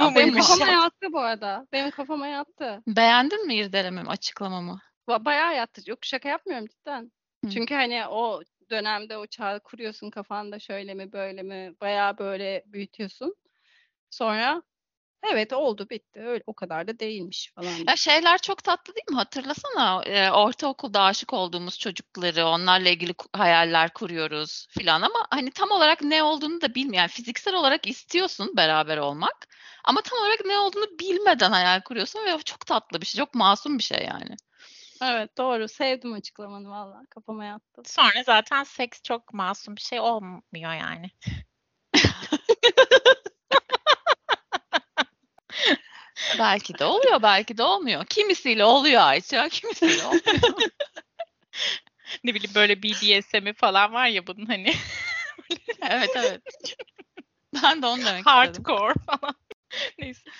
[0.00, 1.66] ya benim kafama yattı bu arada.
[1.72, 2.82] Benim kafama yattı.
[2.86, 4.80] Beğendin mi irdelememi, açıklamamı?
[5.08, 5.90] Ba- bayağı yattı.
[5.90, 7.12] Yok şaka yapmıyorum cidden.
[7.44, 7.50] Hı.
[7.50, 13.34] Çünkü hani o dönemde o çağ kuruyorsun kafanda şöyle mi böyle mi bayağı böyle büyütüyorsun.
[14.10, 14.62] Sonra
[15.22, 16.20] Evet oldu bitti.
[16.20, 17.72] Öyle o kadar da değilmiş falan.
[17.88, 19.16] Ya şeyler çok tatlı değil mi?
[19.16, 26.02] Hatırlasana e, ortaokulda aşık olduğumuz çocukları, onlarla ilgili hayaller kuruyoruz filan ama hani tam olarak
[26.02, 26.96] ne olduğunu da bilmiyor.
[26.96, 29.48] Yani fiziksel olarak istiyorsun beraber olmak
[29.84, 33.78] ama tam olarak ne olduğunu bilmeden hayal kuruyorsun ve çok tatlı bir şey, çok masum
[33.78, 34.36] bir şey yani.
[35.02, 35.68] Evet doğru.
[35.68, 37.02] Sevdim açıklamanı valla.
[37.10, 37.82] Kafama yattı.
[37.84, 41.10] Sonra zaten seks çok masum bir şey olmuyor yani.
[46.38, 48.06] belki de oluyor, belki de olmuyor.
[48.06, 50.70] Kimisiyle oluyor Ayça, kimisiyle olmuyor.
[52.24, 54.74] ne bileyim böyle BDSM'i falan var ya bunun hani.
[55.82, 56.42] evet evet.
[57.62, 59.34] Ben de onu demek Hardcore falan.
[59.98, 60.30] Neyse.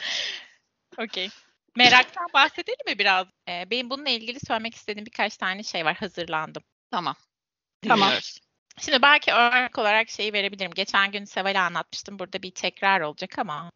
[0.98, 1.30] Okey.
[1.76, 3.26] Meraktan bahsedelim mi biraz?
[3.48, 5.96] Ee, benim bununla ilgili söylemek istediğim birkaç tane şey var.
[5.96, 6.62] Hazırlandım.
[6.90, 7.16] Tamam.
[7.88, 8.12] Tamam.
[8.80, 10.70] Şimdi belki örnek olarak şeyi verebilirim.
[10.74, 12.18] Geçen gün Seval'e anlatmıştım.
[12.18, 13.70] Burada bir tekrar olacak ama.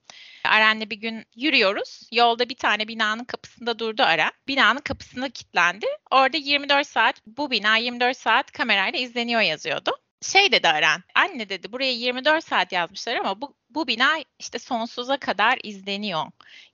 [0.45, 2.09] Aren'le bir gün yürüyoruz.
[2.13, 4.33] Yolda bir tane binanın kapısında durdu Aren.
[4.49, 5.87] Binanın kapısına kilitlendi.
[6.11, 11.73] Orada 24 saat, bu bina 24 saat kamerayla izleniyor yazıyordu şey dedi Aren, anne dedi
[11.73, 16.27] buraya 24 saat yazmışlar ama bu, bu bina işte sonsuza kadar izleniyor.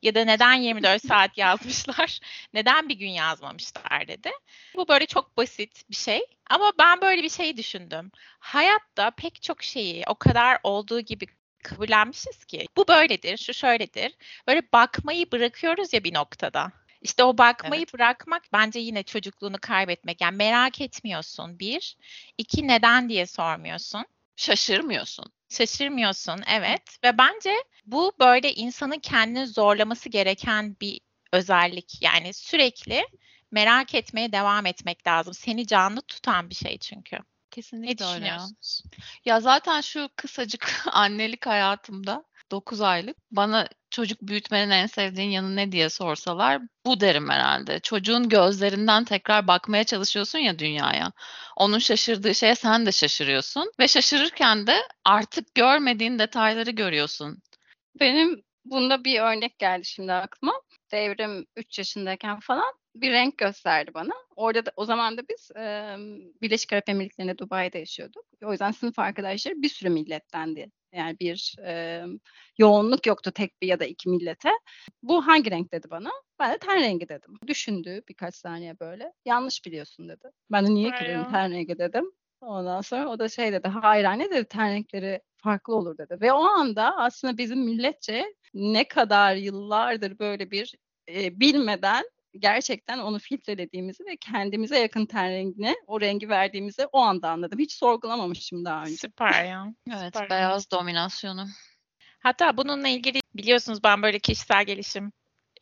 [0.02, 2.20] Ya da neden 24 saat yazmışlar,
[2.54, 4.30] neden bir gün yazmamışlar dedi.
[4.76, 8.10] Bu böyle çok basit bir şey ama ben böyle bir şey düşündüm.
[8.38, 11.26] Hayatta pek çok şeyi o kadar olduğu gibi
[11.62, 14.14] kabullenmişiz ki bu böyledir, şu şöyledir.
[14.48, 16.72] Böyle bakmayı bırakıyoruz ya bir noktada.
[17.02, 17.94] İşte o bakmayı evet.
[17.94, 20.20] bırakmak bence yine çocukluğunu kaybetmek.
[20.20, 21.96] Yani merak etmiyorsun bir.
[22.38, 24.04] iki neden diye sormuyorsun.
[24.36, 25.32] Şaşırmıyorsun.
[25.48, 27.54] Şaşırmıyorsun evet ve bence
[27.86, 31.00] bu böyle insanın kendini zorlaması gereken bir
[31.32, 32.02] özellik.
[32.02, 33.06] Yani sürekli
[33.50, 35.34] merak etmeye devam etmek lazım.
[35.34, 37.18] Seni canlı tutan bir şey çünkü.
[37.50, 38.46] Kesinlikle ne öyle ya.
[39.24, 45.72] Ya zaten şu kısacık annelik hayatımda 9 aylık bana çocuk büyütmenin en sevdiğin yanı ne
[45.72, 47.80] diye sorsalar bu derim herhalde.
[47.80, 51.12] Çocuğun gözlerinden tekrar bakmaya çalışıyorsun ya dünyaya.
[51.56, 57.42] Onun şaşırdığı şeye sen de şaşırıyorsun ve şaşırırken de artık görmediğin detayları görüyorsun.
[58.00, 60.54] Benim bunda bir örnek geldi şimdi aklıma.
[60.92, 64.12] Devrim 3 yaşındayken falan bir renk gösterdi bana.
[64.36, 65.96] Orada da o zaman da biz e,
[66.42, 68.24] Birleşik Arap Emirlikleri'nde Dubai'de yaşıyorduk.
[68.42, 70.70] O yüzden sınıf arkadaşları bir sürü millettendi.
[70.96, 72.04] Yani bir e,
[72.58, 74.50] yoğunluk yoktu tek bir ya da iki millete.
[75.02, 76.10] Bu hangi renk dedi bana?
[76.38, 77.34] Ben de ten rengi dedim.
[77.46, 79.12] Düşündü birkaç saniye böyle.
[79.24, 80.30] Yanlış biliyorsun dedi.
[80.52, 82.12] Ben de niye ki dedim ten rengi dedim.
[82.40, 83.68] Ondan sonra o da şey dedi.
[83.68, 86.20] Hayır anne dedi ten renkleri farklı olur dedi.
[86.20, 90.74] Ve o anda aslında bizim milletçe ne kadar yıllardır böyle bir
[91.08, 92.04] e, bilmeden
[92.38, 97.58] gerçekten onu filtrelediğimizi ve kendimize yakın ten rengine o rengi verdiğimizi o anda anladım.
[97.58, 98.96] Hiç sorgulamamışım daha önce.
[98.96, 99.74] Süper ya.
[99.90, 100.30] Evet, Süper.
[100.30, 101.46] beyaz dominasyonu.
[102.18, 105.12] Hatta bununla ilgili biliyorsunuz ben böyle kişisel gelişim,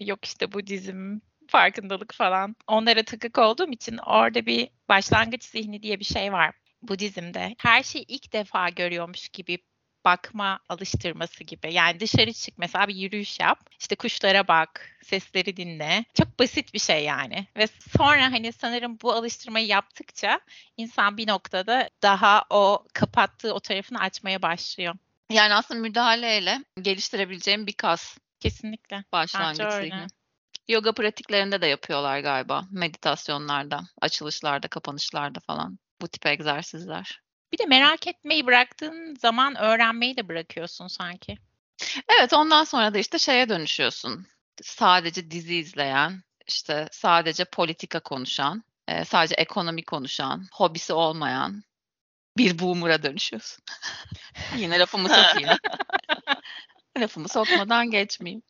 [0.01, 6.05] yok işte Budizm, farkındalık falan onlara takık olduğum için orada bir başlangıç zihni diye bir
[6.05, 7.55] şey var Budizm'de.
[7.59, 9.59] Her şeyi ilk defa görüyormuş gibi
[10.05, 11.73] bakma alıştırması gibi.
[11.73, 13.71] Yani dışarı çık mesela bir yürüyüş yap.
[13.81, 16.05] İşte kuşlara bak, sesleri dinle.
[16.15, 17.47] Çok basit bir şey yani.
[17.57, 17.67] Ve
[17.99, 20.41] sonra hani sanırım bu alıştırmayı yaptıkça
[20.77, 24.95] insan bir noktada daha o kapattığı o tarafını açmaya başlıyor.
[25.31, 28.19] Yani aslında müdahaleyle geliştirebileceğim bir kas.
[28.41, 29.05] Kesinlikle.
[29.13, 29.93] Başlangıç
[30.69, 32.65] Yoga pratiklerinde de yapıyorlar galiba.
[32.71, 35.79] Meditasyonlarda, açılışlarda, kapanışlarda falan.
[36.01, 37.24] Bu tip egzersizler.
[37.55, 41.39] Bir de merak etmeyi bıraktığın zaman öğrenmeyi de bırakıyorsun sanki.
[42.09, 44.27] Evet ondan sonra da işte şeye dönüşüyorsun.
[44.63, 48.65] Sadece dizi izleyen, işte sadece politika konuşan,
[49.07, 51.65] sadece ekonomi konuşan, hobisi olmayan
[52.37, 53.65] bir boomer'a dönüşüyorsun.
[54.57, 55.59] Yine lafımı sokayım.
[56.99, 58.43] lafımı sokmadan geçmeyeyim.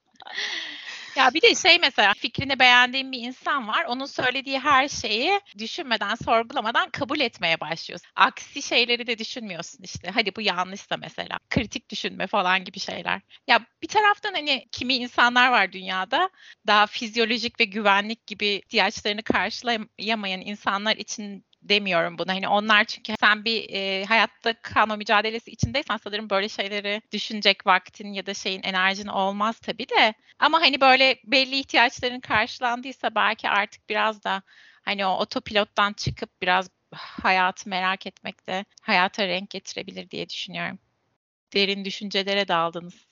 [1.16, 3.84] Ya bir de şey mesela fikrini beğendiğin bir insan var.
[3.84, 8.10] Onun söylediği her şeyi düşünmeden, sorgulamadan kabul etmeye başlıyorsun.
[8.16, 10.10] Aksi şeyleri de düşünmüyorsun işte.
[10.14, 11.38] Hadi bu yanlışsa mesela.
[11.50, 13.20] Kritik düşünme falan gibi şeyler.
[13.46, 16.30] Ya bir taraftan hani kimi insanlar var dünyada
[16.66, 22.28] daha fizyolojik ve güvenlik gibi ihtiyaçlarını karşılayamayan insanlar için demiyorum bunu.
[22.28, 28.12] Hani onlar çünkü sen bir e, hayatta kalma mücadelesi içindeysen sanırım böyle şeyleri düşünecek vaktin
[28.12, 30.14] ya da şeyin enerjin olmaz tabii de.
[30.38, 34.42] Ama hani böyle belli ihtiyaçların karşılandıysa belki artık biraz da
[34.82, 40.78] hani o otopilottan çıkıp biraz hayatı merak etmek de hayata renk getirebilir diye düşünüyorum.
[41.54, 43.06] Derin düşüncelere daldınız.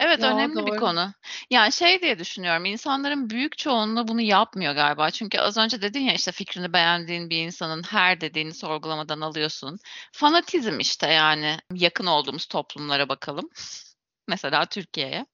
[0.00, 1.12] Evet Ya, önemli bir konu.
[1.50, 5.10] Yani şey diye düşünüyorum, insanların büyük çoğunluğu bunu yapmıyor galiba.
[5.10, 9.78] Çünkü az önce dedin ya işte fikrini beğendiğin bir insanın her dediğini sorgulamadan alıyorsun.
[10.12, 13.50] Fanatizm işte yani yakın olduğumuz toplumlara bakalım.
[14.28, 15.26] Mesela Türkiye'ye.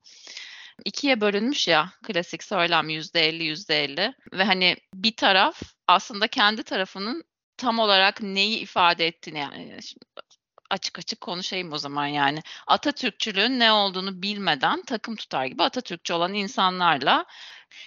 [0.84, 6.62] İkiye bölünmüş ya klasik söylem yüzde elli yüzde elli ve hani bir taraf aslında kendi
[6.62, 7.24] tarafının
[7.56, 10.04] tam olarak neyi ifade ettiğini yani şimdi
[10.72, 12.42] açık açık konuşayım o zaman yani.
[12.66, 17.24] Atatürkçülüğün ne olduğunu bilmeden takım tutar gibi Atatürkçü olan insanlarla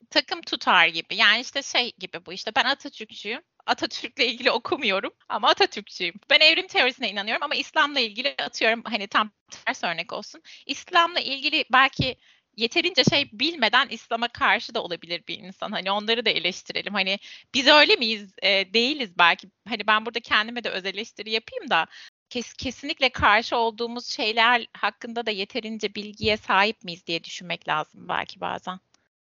[0.10, 1.16] takım tutar gibi.
[1.16, 3.42] Yani işte şey gibi bu işte ben Atatürkçüyüm.
[3.66, 6.16] Atatürk'le ilgili okumuyorum ama Atatürkçüyüm.
[6.30, 9.32] Ben evrim teorisine inanıyorum ama İslam'la ilgili atıyorum hani tam
[9.66, 10.42] ters örnek olsun.
[10.66, 12.18] İslam'la ilgili belki
[12.58, 15.72] yeterince şey bilmeden İslam'a karşı da olabilir bir insan.
[15.72, 16.94] Hani onları da eleştirelim.
[16.94, 17.20] Hani
[17.54, 18.34] biz öyle miyiz?
[18.44, 19.48] E, değiliz belki.
[19.68, 21.88] Hani ben burada kendime de öz eleştiri yapayım da
[22.36, 28.42] kes, kesinlikle karşı olduğumuz şeyler hakkında da yeterince bilgiye sahip miyiz diye düşünmek lazım belki
[28.42, 28.80] bazen.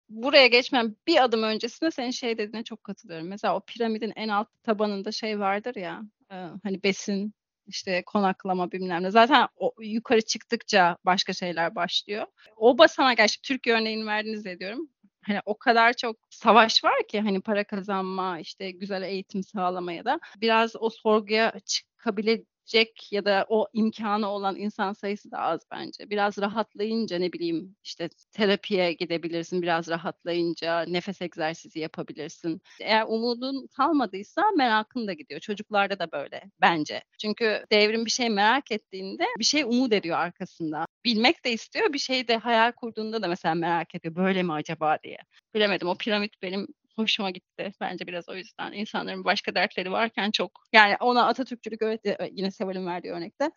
[0.09, 3.29] Buraya geçmem bir adım öncesinde senin şey dediğine çok katılıyorum.
[3.29, 7.35] Mesela o piramidin en alt tabanında şey vardır ya e, hani besin
[7.67, 9.11] işte konaklama bilmem ne.
[9.11, 12.27] Zaten o, yukarı çıktıkça başka şeyler başlıyor.
[12.57, 14.89] O basana gerçi Türkiye örneğini verdiniz ediyorum.
[15.23, 20.21] Hani o kadar çok savaş var ki hani para kazanma, işte güzel eğitim sağlamaya da
[20.37, 26.11] biraz o sorguya çıkabile yapabilecek ya da o imkanı olan insan sayısı da az bence.
[26.11, 29.63] Biraz rahatlayınca ne bileyim işte terapiye gidebilirsin.
[29.63, 32.61] Biraz rahatlayınca nefes egzersizi yapabilirsin.
[32.81, 35.41] Eğer umudun kalmadıysa merakın da gidiyor.
[35.41, 37.03] Çocuklarda da böyle bence.
[37.19, 40.87] Çünkü devrim bir şey merak ettiğinde bir şey umut ediyor arkasında.
[41.05, 41.93] Bilmek de istiyor.
[41.93, 44.15] Bir şey de hayal kurduğunda da mesela merak ediyor.
[44.15, 45.19] Böyle mi acaba diye.
[45.55, 45.89] Bilemedim.
[45.89, 47.73] O piramit benim hoşuma gitti.
[47.81, 52.87] Bence biraz o yüzden insanların başka dertleri varken çok yani ona Atatürkçülük öğretti yine Seval'in
[52.87, 53.51] verdiği örnekte.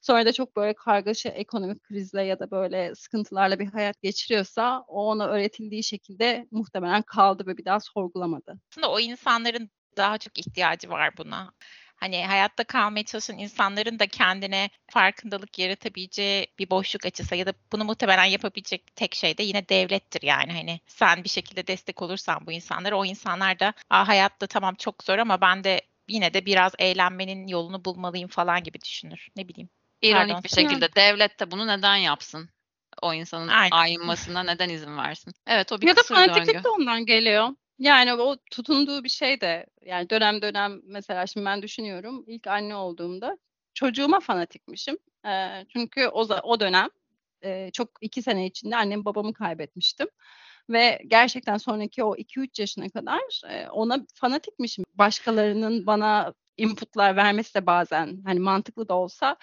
[0.00, 5.06] Sonra da çok böyle kargaşa ekonomik krizle ya da böyle sıkıntılarla bir hayat geçiriyorsa o
[5.06, 8.60] ona öğretildiği şekilde muhtemelen kaldı ve bir daha sorgulamadı.
[8.72, 11.52] Aslında o insanların daha çok ihtiyacı var buna.
[12.00, 17.84] Hani hayatta kalmaya çalışan insanların da kendine farkındalık yaratabileceği bir boşluk açısı ya da bunu
[17.84, 22.52] muhtemelen yapabilecek tek şey de yine devlettir yani hani sen bir şekilde destek olursan bu
[22.52, 27.46] insanlara o insanlar da hayatta tamam çok zor ama ben de yine de biraz eğlenmenin
[27.46, 29.28] yolunu bulmalıyım falan gibi düşünür.
[29.36, 29.68] Ne bileyim.
[30.02, 30.44] İronik Pardon.
[30.44, 30.94] bir şekilde Hı.
[30.96, 32.50] devlet de bunu neden yapsın?
[33.02, 33.76] O insanın Aynen.
[33.76, 35.34] ayınmasına neden izin versin?
[35.46, 37.48] Evet o bir Ya da fanatiklik de ondan geliyor.
[37.80, 42.76] Yani o tutunduğu bir şey de yani dönem dönem mesela şimdi ben düşünüyorum ilk anne
[42.76, 43.38] olduğumda
[43.74, 44.98] çocuğuma fanatikmişim.
[45.26, 46.88] E, çünkü o, o dönem
[47.44, 50.08] e, çok iki sene içinde annem babamı kaybetmiştim.
[50.70, 54.84] Ve gerçekten sonraki o 2-3 yaşına kadar e, ona fanatikmişim.
[54.94, 59.36] Başkalarının bana inputlar vermesi de bazen hani mantıklı da olsa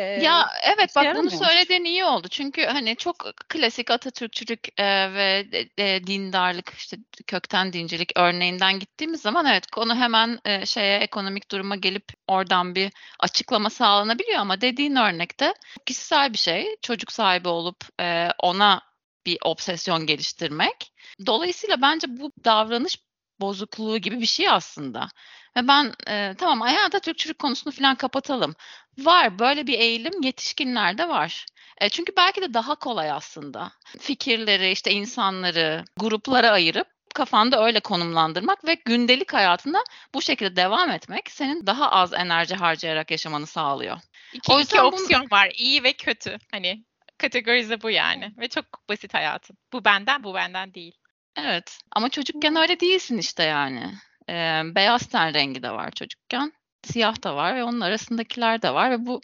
[0.00, 2.28] ya evet bak bunu söylediğin iyi oldu.
[2.28, 3.16] Çünkü hani çok
[3.48, 5.46] klasik Atatürkçülük e, ve
[5.78, 11.76] e, dindarlık işte kökten dincilik örneğinden gittiğimiz zaman evet konu hemen e, şeye ekonomik duruma
[11.76, 15.54] gelip oradan bir açıklama sağlanabiliyor ama dediğin örnekte
[15.86, 16.76] kişisel bir şey.
[16.82, 18.82] Çocuk sahibi olup e, ona
[19.26, 20.92] bir obsesyon geliştirmek.
[21.26, 22.98] Dolayısıyla bence bu davranış
[23.40, 25.08] bozukluğu gibi bir şey aslında.
[25.56, 28.54] Ve ben e, tamam hayata Türkçülük konusunu falan kapatalım.
[28.98, 31.46] Var böyle bir eğilim yetişkinlerde var.
[31.80, 33.72] E, çünkü belki de daha kolay aslında.
[33.98, 41.30] Fikirleri, işte insanları gruplara ayırıp kafanda öyle konumlandırmak ve gündelik hayatında bu şekilde devam etmek
[41.30, 43.98] senin daha az enerji harcayarak yaşamanı sağlıyor.
[44.32, 45.30] İki, o iki opsiyon bunu...
[45.30, 45.50] var.
[45.54, 46.38] iyi ve kötü.
[46.50, 46.84] Hani
[47.18, 48.32] kategorize bu yani.
[48.38, 49.56] Ve çok basit hayatın.
[49.72, 50.94] Bu benden, bu benden değil.
[51.36, 53.94] Evet ama çocukken öyle değilsin işte yani.
[54.28, 56.52] Ee, beyaz ten rengi de var çocukken.
[56.84, 59.20] Siyah da var ve onun arasındakiler de var ve bu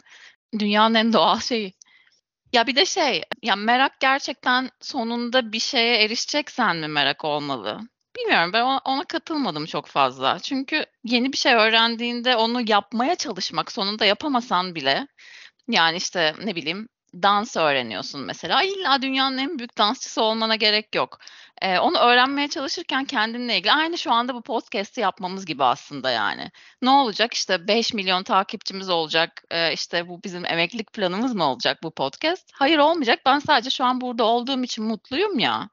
[0.59, 1.73] dünyanın en doğal şeyi.
[2.53, 7.81] Ya bir de şey, ya merak gerçekten sonunda bir şeye erişeceksen mi merak olmalı?
[8.17, 10.39] Bilmiyorum ben ona katılmadım çok fazla.
[10.39, 15.07] Çünkü yeni bir şey öğrendiğinde onu yapmaya çalışmak sonunda yapamasan bile
[15.69, 18.63] yani işte ne bileyim dans öğreniyorsun mesela.
[18.63, 21.19] İlla dünyanın en büyük dansçısı olmana gerek yok.
[21.63, 26.51] Ee, onu öğrenmeye çalışırken kendinle ilgili aynı şu anda bu podcast'i yapmamız gibi aslında yani.
[26.83, 31.79] Ne olacak işte 5 milyon takipçimiz olacak ee, işte bu bizim emeklilik planımız mı olacak
[31.83, 32.51] bu podcast?
[32.53, 35.69] Hayır olmayacak ben sadece şu an burada olduğum için mutluyum ya.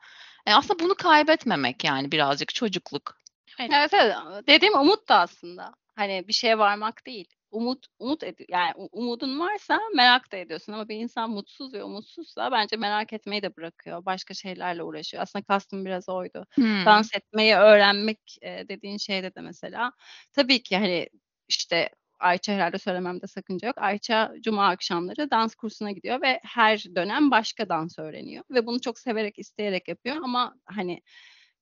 [0.45, 3.17] E, aslında bunu kaybetmemek yani birazcık çocukluk.
[3.59, 4.15] Evet, evet
[4.47, 5.73] dediğim umut da aslında.
[5.95, 10.89] Hani bir şeye varmak değil umut umut ed yani umudun varsa merak da ediyorsun ama
[10.89, 14.05] bir insan mutsuz ve umutsuzsa bence merak etmeyi de bırakıyor.
[14.05, 15.23] Başka şeylerle uğraşıyor.
[15.23, 16.45] Aslında kastım biraz oydu.
[16.55, 16.85] Hmm.
[16.85, 19.91] Dans etmeyi öğrenmek e, dediğin şeyde de mesela
[20.33, 21.09] tabii ki hani
[21.47, 23.77] işte Ayça herhalde söylememde sakınca yok.
[23.77, 28.99] Ayça cuma akşamları dans kursuna gidiyor ve her dönem başka dans öğreniyor ve bunu çok
[28.99, 31.01] severek isteyerek yapıyor ama hani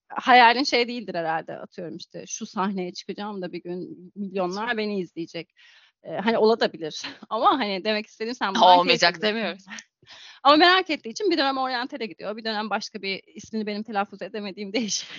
[0.10, 5.56] hayalin şey değildir herhalde atıyorum işte şu sahneye çıkacağım da bir gün milyonlar beni izleyecek.
[6.04, 9.66] Ee, hani olabilir ama hani demek istediğim sen olmayacak demiyoruz.
[10.44, 12.38] Ama merak ettiği için bir dönem oryantale gidiyor.
[12.38, 15.10] Bir dönem başka bir ismini benim telaffuz edemediğim değişik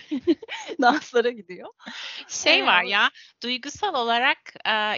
[0.83, 1.69] danslara gidiyor.
[2.29, 3.11] Şey var ya
[3.43, 4.39] duygusal olarak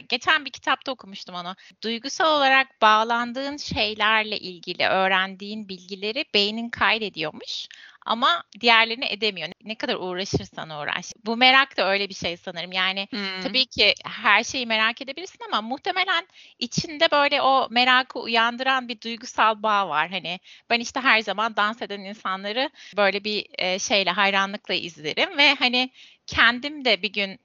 [0.09, 1.55] geçen bir kitapta okumuştum onu.
[1.83, 7.67] Duygusal olarak bağlandığın şeylerle ilgili öğrendiğin bilgileri beynin kaydediyormuş
[8.09, 9.49] ama diğerlerini edemiyor.
[9.65, 11.13] Ne kadar uğraşırsan uğraş.
[11.27, 12.73] Bu merak da öyle bir şey sanırım.
[12.73, 13.43] Yani hmm.
[13.43, 16.27] tabii ki her şeyi merak edebilirsin ama muhtemelen
[16.59, 20.11] içinde böyle o merakı uyandıran bir duygusal bağ var.
[20.11, 20.41] Hani
[20.71, 25.91] ben işte her zaman dans eden insanları böyle bir e, şeyle hayranlıkla izlerim ve hani
[26.27, 27.39] kendim de bir gün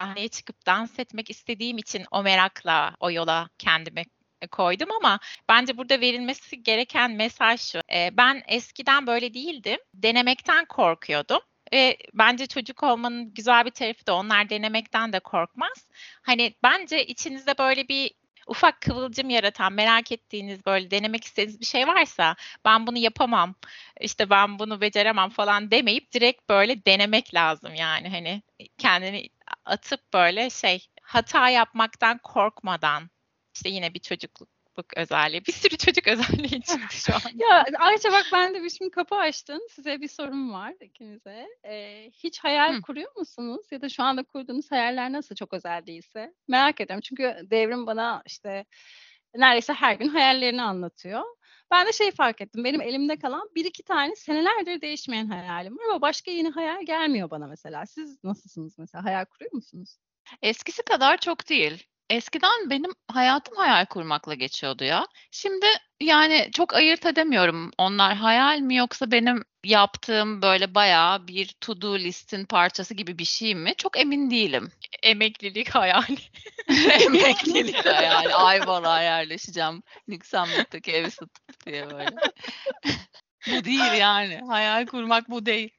[0.00, 4.04] sahneye çıkıp dans etmek istediğim için o merakla o yola kendimi
[4.46, 7.80] koydum ama bence burada verilmesi gereken mesaj şu.
[7.92, 9.78] E, ben eskiden böyle değildim.
[9.94, 11.40] Denemekten korkuyordum.
[11.72, 15.88] Ve bence çocuk olmanın güzel bir tarafı da onlar denemekten de korkmaz.
[16.22, 18.10] Hani bence içinizde böyle bir
[18.46, 23.54] ufak kıvılcım yaratan, merak ettiğiniz böyle denemek istediğiniz bir şey varsa ben bunu yapamam,
[24.00, 28.42] işte ben bunu beceremem falan demeyip direkt böyle denemek lazım yani hani
[28.78, 29.28] kendini
[29.64, 33.10] atıp böyle şey hata yapmaktan korkmadan
[33.54, 34.48] işte yine bir çocukluk
[34.96, 35.46] özelliği.
[35.46, 37.20] Bir sürü çocuk özelliği çıktı şu an.
[37.34, 39.68] ya Ayça bak ben de bir şimdi kapı açtın.
[39.70, 41.48] Size bir sorum var ikinize.
[41.64, 42.82] Ee, hiç hayal Hı.
[42.82, 43.66] kuruyor musunuz?
[43.70, 46.34] Ya da şu anda kurduğunuz hayaller nasıl çok özel değilse?
[46.48, 47.00] Merak ediyorum.
[47.00, 48.64] Çünkü Devrim bana işte
[49.34, 51.22] neredeyse her gün hayallerini anlatıyor.
[51.70, 52.64] Ben de şey fark ettim.
[52.64, 57.30] Benim elimde kalan bir iki tane senelerdir değişmeyen hayalim var ama başka yeni hayal gelmiyor
[57.30, 57.86] bana mesela.
[57.86, 59.04] Siz nasılsınız mesela?
[59.04, 59.98] Hayal kuruyor musunuz?
[60.42, 61.86] Eskisi kadar çok değil.
[62.10, 65.06] Eskiden benim hayatım hayal kurmakla geçiyordu ya.
[65.30, 65.66] Şimdi
[66.00, 67.70] yani çok ayırt edemiyorum.
[67.78, 73.24] Onlar hayal mi yoksa benim yaptığım böyle bayağı bir to do listin parçası gibi bir
[73.24, 73.74] şey mi?
[73.78, 74.72] Çok emin değilim.
[75.02, 76.18] Emeklilik hayali.
[77.00, 78.34] Emeklilik hayali.
[78.34, 79.82] Ayvalık'a yerleşeceğim.
[80.08, 82.16] Lüksemburg'daki evi satıp diye böyle.
[83.46, 84.40] bu değil yani.
[84.48, 85.70] Hayal kurmak bu değil.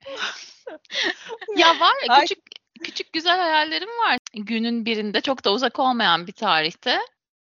[1.57, 2.39] ya var ya küçük
[2.83, 4.17] küçük güzel hayallerim var.
[4.35, 6.99] Günün birinde çok da uzak olmayan bir tarihte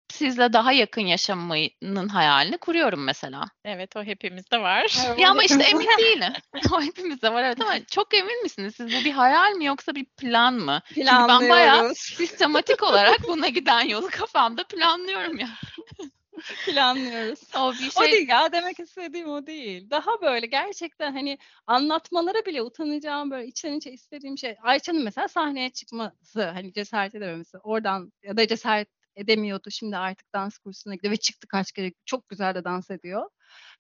[0.09, 3.45] sizle daha yakın yaşamanın hayalini kuruyorum mesela.
[3.65, 4.97] Evet o hepimizde var.
[5.07, 6.33] Evet, ya ama işte emin değilim.
[6.73, 8.75] o hepimizde var evet ama çok emin misiniz?
[8.77, 10.81] Siz bu bir hayal mi yoksa bir plan mı?
[10.93, 15.49] Çünkü ben bayağı sistematik olarak buna giden yolu kafamda planlıyorum ya.
[16.65, 17.39] planlıyoruz.
[17.57, 18.07] O bir şey.
[18.07, 19.89] O değil ya demek istediğim o değil.
[19.89, 24.55] Daha böyle gerçekten hani anlatmalara bile utanacağım böyle içten içe istediğim şey.
[24.61, 27.57] Ayça'nın mesela sahneye çıkması hani cesaret edememesi.
[27.57, 29.71] Oradan ya da cesaret edemiyordu.
[29.71, 31.93] Şimdi artık dans kursuna gidiyor ve çıktı kaç kere.
[32.05, 33.29] Çok güzel de dans ediyor.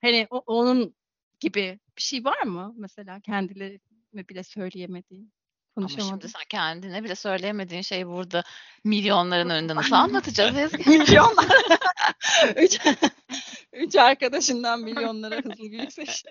[0.01, 0.95] Hani o, onun
[1.39, 3.79] gibi bir şey var mı mesela kendileri
[4.13, 5.34] bile söyleyemediğin?
[5.77, 8.43] Ama şimdi sen kendine bile söyleyemediğin şeyi burada
[8.83, 10.89] milyonların önünde nasıl anlatacağız Ezgi?
[10.89, 11.45] Milyonlar.
[12.55, 12.79] üç,
[13.73, 16.23] üç arkadaşından milyonlara hızlı bir yükseliş.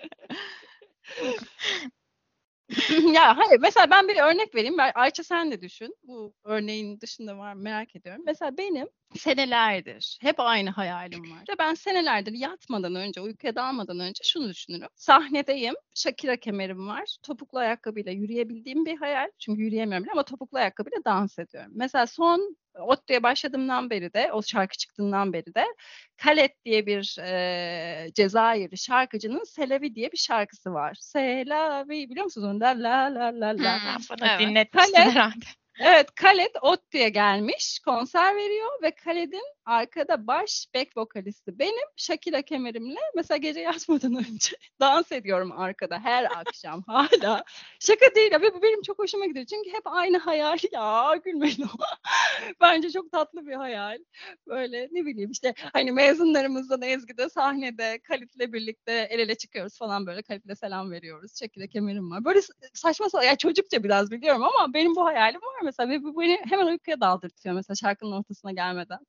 [3.13, 4.75] ya hayır mesela ben bir örnek vereyim.
[4.95, 5.95] Ayça sen de düşün.
[6.03, 8.23] Bu örneğin dışında var merak ediyorum.
[8.25, 11.43] Mesela benim senelerdir hep aynı hayalim var.
[11.59, 14.87] Ben senelerdir yatmadan önce, uykuya dalmadan önce şunu düşünürüm.
[14.95, 17.17] Sahnedeyim, Shakira kemerim var.
[17.23, 19.27] Topuklu ayakkabıyla yürüyebildiğim bir hayal.
[19.39, 21.71] Çünkü yürüyemiyorum ama topuklu ayakkabıyla dans ediyorum.
[21.75, 25.65] Mesela son ODTÜ'ye başladığımdan beri de, o şarkı çıktığından beri de
[26.17, 30.97] Kalet diye bir e, Cezayirli şarkıcının Selavi diye bir şarkısı var.
[30.99, 32.59] Selavi biliyor musunuz onu?
[32.59, 33.97] La la la la la.
[33.97, 34.39] Hmm, evet.
[34.39, 35.45] dinletmiştin herhalde.
[35.79, 41.87] Evet, Khaled ODTÜ'ye gelmiş, konser veriyor ve Khaled'in arkada baş back vokalisti benim.
[41.95, 47.43] Shakira kemerimle mesela gece yatmadan önce dans ediyorum arkada her akşam hala.
[47.79, 49.45] Şaka değil ve bu benim çok hoşuma gidiyor.
[49.45, 51.87] Çünkü hep aynı hayal ya gülmeyin ama.
[52.61, 53.97] Bence çok tatlı bir hayal.
[54.47, 60.21] Böyle ne bileyim işte hani mezunlarımızdan Ezgi'de sahnede Khalid'le birlikte el ele çıkıyoruz falan böyle
[60.21, 61.39] Khalid'le selam veriyoruz.
[61.39, 62.25] Shakira kemerim var.
[62.25, 62.39] Böyle
[62.73, 66.39] saçma sapan yani çocukça biraz biliyorum ama benim bu hayalim var mesela ve bu beni
[66.49, 68.99] hemen uykuya daldırtıyor mesela şarkının ortasına gelmeden.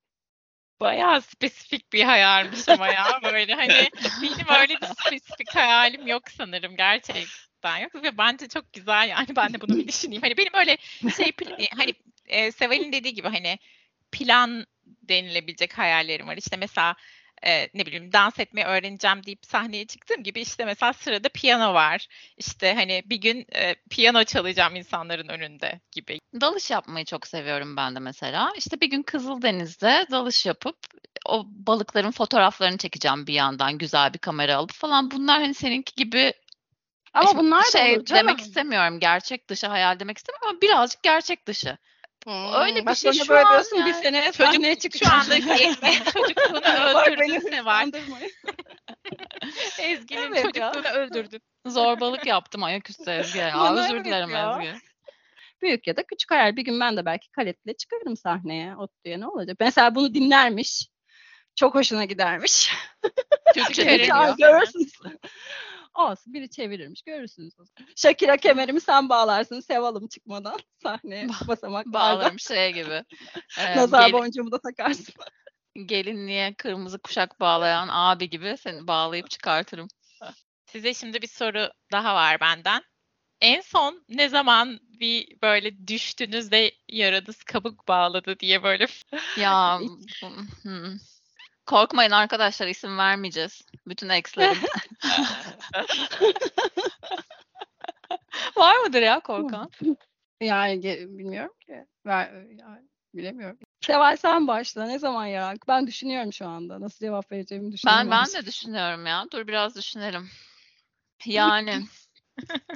[0.81, 3.89] Bayağı spesifik bir hayalmiş ama ya böyle hani
[4.23, 9.53] benim öyle bir spesifik hayalim yok sanırım gerçekten yok ve bence çok güzel yani ben
[9.53, 10.23] de bunu bir düşüneyim.
[10.23, 10.77] Hani benim öyle
[11.17, 11.95] şey e, hani
[12.27, 13.59] e, Seval'in dediği gibi hani
[14.13, 16.37] plan denilebilecek hayallerim var.
[16.37, 16.95] İşte mesela
[17.43, 22.07] e, ne bileyim dans etmeyi öğreneceğim deyip sahneye çıktığım gibi işte mesela sırada piyano var.
[22.37, 26.19] İşte hani bir gün e, piyano çalacağım insanların önünde gibi.
[26.41, 28.53] Dalış yapmayı çok seviyorum ben de mesela.
[28.57, 30.77] İşte bir gün Kızıldeniz'de dalış yapıp
[31.27, 35.11] o balıkların fotoğraflarını çekeceğim bir yandan güzel bir kamera alıp falan.
[35.11, 36.33] Bunlar hani seninki gibi
[37.15, 39.01] ama bunlar şey olur, demek istemiyorum.
[39.01, 41.79] Gerçek dışı hayal demek istemiyorum ama birazcık gerçek dışı.
[42.27, 43.89] Hmm, Öyle bir şey şu böyle an diyorsun yani.
[43.89, 45.23] bir sene sahneye çıkacağım.
[45.23, 45.41] Şu anda
[46.13, 47.91] çocukluğunu öldürdün Seval.
[49.81, 51.43] Ezgi'nin evet çocukluğunu öldürdün.
[51.67, 53.75] Zorbalık yaptım ayaküstü Ezgi ya.
[53.75, 54.59] Özür dilerim ya.
[54.63, 54.79] Ezgi.
[55.63, 56.57] Büyük ya da küçük hayal.
[56.57, 58.77] Bir gün ben de belki kaletle çıkarım sahneye.
[58.77, 59.57] Ot diye ne olacak?
[59.61, 60.89] Mesela bunu dinlermiş.
[61.55, 62.73] Çok hoşuna gidermiş.
[63.55, 64.37] Türkçe öğreniyor.
[64.39, 64.93] Görürsünüz.
[65.97, 67.55] Olsun biri çevirirmiş görürsünüz.
[67.97, 73.05] Shakira kemerimi sen bağlarsın Sevalım çıkmadan sahneye basamak Bağlarım şey gibi.
[73.59, 75.15] Ee, Nazar gel- boncuğumu da takarsın.
[75.87, 79.89] gelinliğe kırmızı kuşak bağlayan abi gibi seni bağlayıp çıkartırım.
[80.67, 82.83] Size şimdi bir soru daha var benden.
[83.41, 88.87] En son ne zaman bir böyle düştünüz de yaranız kabuk bağladı diye böyle
[89.37, 89.79] Ya
[90.63, 90.97] hmm.
[91.67, 93.63] Korkmayın arkadaşlar isim vermeyeceğiz.
[93.87, 94.59] Bütün exlerim.
[98.57, 99.71] Var mıdır ya korkan?
[100.41, 101.87] Yani bilmiyorum ki.
[102.07, 103.59] Ver, yani, bilemiyorum.
[103.81, 104.87] Seval sen başla.
[104.87, 105.55] Ne zaman ya?
[105.69, 106.81] Ben düşünüyorum şu anda.
[106.81, 108.11] Nasıl cevap vereceğimi düşünüyorum.
[108.11, 109.27] Ben ben de düşünüyorum ya.
[109.33, 110.29] Dur biraz düşünelim.
[111.25, 111.87] Yani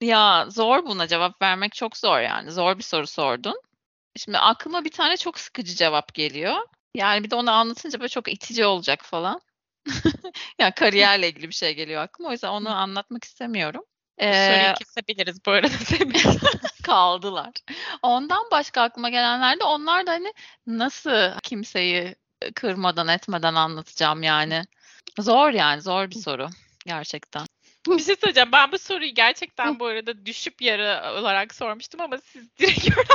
[0.00, 2.50] ya zor buna cevap vermek çok zor yani.
[2.50, 3.60] Zor bir soru sordun.
[4.16, 6.56] Şimdi aklıma bir tane çok sıkıcı cevap geliyor.
[6.94, 9.40] Yani bir de onu anlatınca böyle çok itici olacak falan.
[10.58, 12.28] yani kariyerle ilgili bir şey geliyor aklıma.
[12.28, 13.84] O yüzden onu anlatmak istemiyorum.
[14.18, 15.68] Ee, Soruyu kesebiliriz bu arada.
[16.82, 17.50] kaldılar.
[18.02, 20.32] Ondan başka aklıma gelenler de onlar da hani
[20.66, 22.14] nasıl kimseyi
[22.54, 24.62] kırmadan etmeden anlatacağım yani.
[25.18, 26.48] Zor yani zor bir soru
[26.86, 27.46] gerçekten.
[27.88, 28.52] Bir şey söyleyeceğim.
[28.52, 33.08] Ben bu soruyu gerçekten bu arada düşüp yarı olarak sormuştum ama siz direkt öyle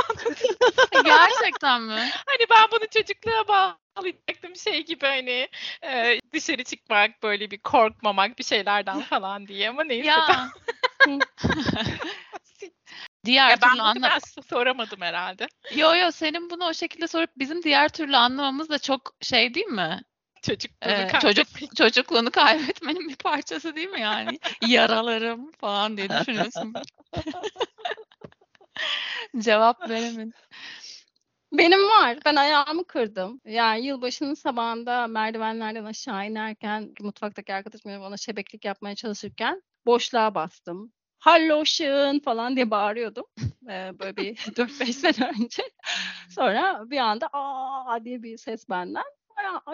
[1.04, 2.10] Gerçekten mi?
[2.26, 5.48] Hani ben bunu çocukluğa bağlayacaktım şey gibi hani
[5.84, 10.08] e, dışarı çıkmak böyle bir korkmamak bir şeylerden falan diye ama neyse.
[10.08, 10.50] Ya.
[13.24, 15.46] diğer ya türlü ben bunu anla biraz soramadım herhalde.
[15.74, 19.66] Yo yo senin bunu o şekilde sorup bizim diğer türlü anlamamız da çok şey değil
[19.66, 20.02] mi?
[20.42, 24.38] Çocukluğunu Ee, çocuk çocukluğunu kaybetmenin bir parçası değil mi yani?
[24.66, 26.74] Yaralarım falan diye düşünüyorsun.
[29.38, 30.32] Cevap veremedim.
[31.52, 32.18] Benim var.
[32.24, 33.40] Ben ayağımı kırdım.
[33.44, 40.92] Yani yılbaşının sabahında merdivenlerden aşağı inerken mutfaktaki arkadaşım bana şebeklik yapmaya çalışırken boşluğa bastım.
[41.18, 43.24] Halloşun falan diye bağırıyordum.
[43.70, 45.62] Ee, böyle bir 4-5 sene önce.
[46.30, 49.04] Sonra bir anda aa diye bir ses benden.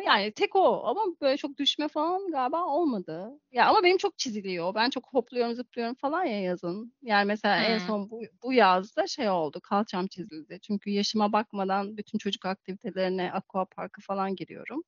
[0.06, 3.30] Yani tek o ama böyle çok düşme falan galiba olmadı.
[3.52, 4.74] Ya ama benim çok çiziliyor.
[4.74, 6.94] Ben çok hopluyorum zıplıyorum falan ya yazın.
[7.02, 7.86] Yani mesela en Hmm.
[7.86, 9.60] son bu, bu yazda şey oldu.
[9.62, 10.58] Kalçam çizildi.
[10.62, 14.82] Çünkü yaşıma bakmadan bütün çocuk aktivitelerine, aqua parkı falan giriyorum.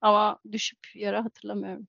[0.00, 1.86] Ama düşüp yara hatırlamıyorum.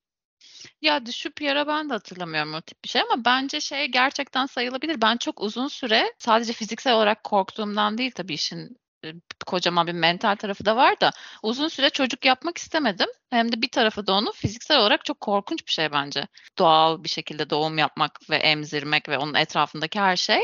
[0.82, 5.02] Ya düşüp yara ben de hatırlamıyorum o tip bir şey ama bence şey gerçekten sayılabilir.
[5.02, 8.78] Ben çok uzun süre sadece fiziksel olarak korktuğumdan değil tabii işin
[9.48, 11.12] kocaman bir mental tarafı da var da
[11.44, 13.08] uzun süre çocuk yapmak istemedim.
[13.30, 16.28] Hem de bir tarafı da onu fiziksel olarak çok korkunç bir şey bence.
[16.58, 20.42] Doğal bir şekilde doğum yapmak ve emzirmek ve onun etrafındaki her şey.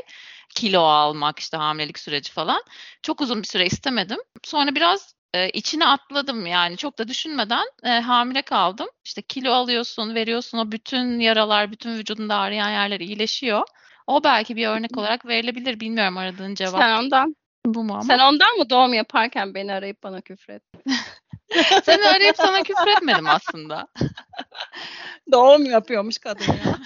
[0.56, 2.64] Kilo almak işte hamilelik süreci falan.
[3.02, 4.18] Çok uzun bir süre istemedim.
[4.44, 8.88] Sonra biraz e, içine atladım yani çok da düşünmeden e, hamile kaldım.
[9.06, 13.64] İşte kilo alıyorsun, veriyorsun o bütün yaralar, bütün vücudunda ağrıyan yerler iyileşiyor.
[14.08, 15.80] O belki bir örnek olarak verilebilir.
[15.80, 17.36] Bilmiyorum aradığın cevap Sen ondan,
[17.74, 18.04] bu mu ama.
[18.04, 20.64] sen ondan mı doğum yaparken beni arayıp bana küfret?
[21.84, 23.88] Seni arayıp sana küfür etmedim aslında.
[25.32, 26.78] Doğum yapıyormuş kadın ya.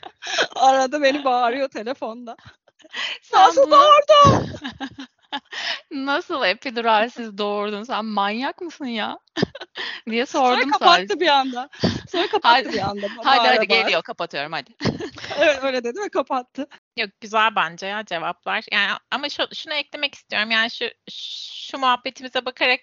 [0.56, 2.36] Arada beni bağırıyor telefonda.
[3.22, 4.50] Sen doğurdun?
[5.90, 7.82] Nasıl epiduralsiz doğurdun?
[7.82, 9.18] Sen manyak mısın ya?
[10.10, 11.20] diye Sonra sordum kapattı sadece.
[11.20, 11.68] bir anda.
[12.12, 13.06] Sonra kapattı Hadi- bir anda.
[13.24, 13.82] Hadi hadi bağıra.
[13.82, 14.70] geliyor kapatıyorum hadi.
[15.40, 16.66] Evet öyle dedi ve kapattı.
[16.98, 18.64] Yok güzel bence ya cevaplar.
[18.72, 20.50] Yani ama şu, şunu eklemek istiyorum.
[20.50, 22.80] Yani şu şu muhabbetimize bakarak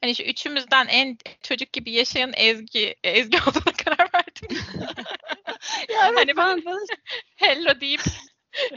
[0.00, 4.58] hani şu üçümüzden en çocuk gibi yaşayan Ezgi Ezgi olduğuna karar verdim.
[5.88, 6.78] Yani Hani ben, ben
[7.36, 8.02] Hello deyip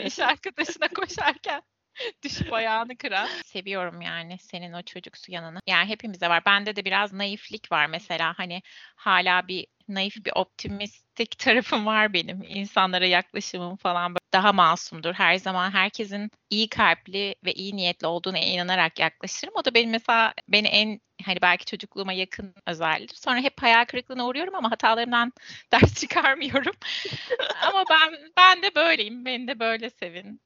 [0.06, 1.62] iş arkadaşına koşarken
[2.24, 3.30] düşüp ayağını kıran.
[3.46, 5.60] Seviyorum yani senin o çocuksu yanını.
[5.68, 6.46] Yani hepimize var.
[6.46, 8.34] Bende de biraz naiflik var mesela.
[8.38, 8.62] Hani
[8.96, 12.44] hala bir naif bir optimistik tarafım var benim.
[12.44, 15.14] İnsanlara yaklaşımım falan daha masumdur.
[15.14, 19.54] Her zaman herkesin iyi kalpli ve iyi niyetli olduğuna inanarak yaklaşırım.
[19.58, 23.10] O da benim mesela beni en hani belki çocukluğuma yakın özelliğim.
[23.16, 25.34] Sonra hep hayal kırıklığına uğruyorum ama hatalarımdan
[25.72, 26.74] ders çıkarmıyorum.
[27.62, 29.26] ama ben ben de böyleyim.
[29.26, 30.42] Beni de böyle sevin.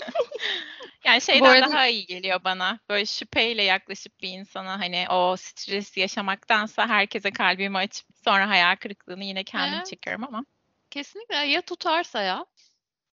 [1.04, 2.78] yani şeyden arada- daha iyi geliyor bana.
[2.90, 9.24] Böyle şüpheyle yaklaşıp bir insana hani o stresi yaşamaktansa herkese kalbimi açıp sonra hayal kırıklığını
[9.24, 9.86] yine kendim Evet.
[9.86, 10.44] çekiyorum ama.
[10.90, 12.46] Kesinlikle ya tutarsa ya.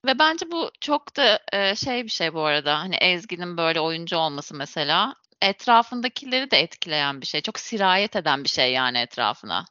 [0.06, 2.78] Ve bence bu çok da e, şey bir şey bu arada.
[2.78, 7.40] Hani Ezgi'nin böyle oyuncu olması mesela etrafındakileri de etkileyen bir şey.
[7.40, 9.64] Çok sirayet eden bir şey yani etrafına.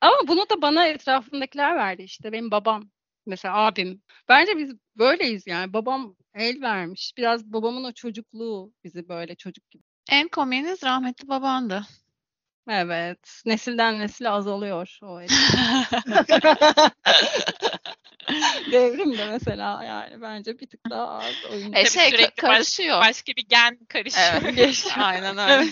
[0.00, 2.32] Ama bunu da bana etrafımdakiler verdi işte.
[2.32, 2.90] Benim babam,
[3.28, 4.02] mesela abim.
[4.28, 5.72] Bence biz böyleyiz yani.
[5.72, 7.12] Babam el vermiş.
[7.16, 9.82] Biraz babamın o çocukluğu bizi böyle çocuk gibi.
[10.10, 11.86] En komiğiniz rahmetli babandı.
[12.68, 13.42] Evet.
[13.46, 15.34] Nesilden nesile azalıyor o etki.
[18.72, 21.78] Devrim de mesela yani bence bir tık daha az oyuncu.
[21.78, 23.00] E şey sürekli baş- karışıyor.
[23.00, 24.42] Başka bir gen karışıyor.
[24.44, 24.86] Evet.
[24.96, 25.70] Aynen öyle.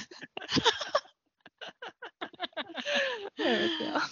[3.39, 4.03] Evet ya.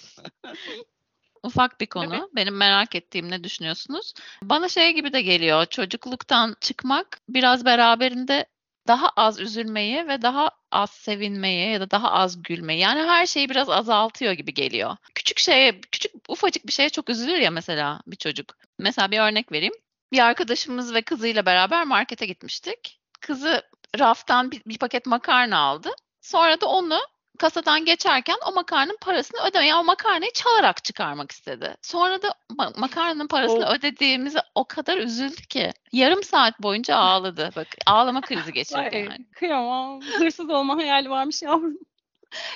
[1.45, 2.31] Ufak bir konu.
[2.37, 4.15] Benim merak ettiğim ne düşünüyorsunuz?
[4.43, 5.67] Bana şey gibi de geliyor.
[5.67, 8.47] Çocukluktan çıkmak biraz beraberinde
[8.89, 12.81] daha az üzülmeyi ve daha az sevinmeyi ya da daha az gülmeyi.
[12.81, 14.97] Yani her şeyi biraz azaltıyor gibi geliyor.
[15.15, 18.57] Küçük şeye, küçük ufacık bir şeye çok üzülür ya mesela bir çocuk.
[18.79, 19.75] Mesela bir örnek vereyim.
[20.13, 23.01] Bir arkadaşımız ve kızıyla beraber markete gitmiştik.
[23.21, 23.63] Kızı
[23.99, 25.91] raftan bir, bir paket makarna aldı.
[26.21, 27.01] Sonra da onu
[27.39, 31.74] kasadan geçerken o makarnanın parasını ödemeye, yani o makarnayı çalarak çıkarmak istedi.
[31.82, 32.28] Sonra da
[32.59, 33.70] ma- makarnanın parasını Oh.
[33.74, 35.70] ödediğimize o kadar üzüldü ki.
[35.93, 37.51] Yarım saat boyunca ağladı.
[37.57, 39.26] Bak ağlama krizi geçirdi yani.
[39.32, 40.01] kıyamam.
[40.18, 41.78] Hırsız olma hayali varmış yavrum.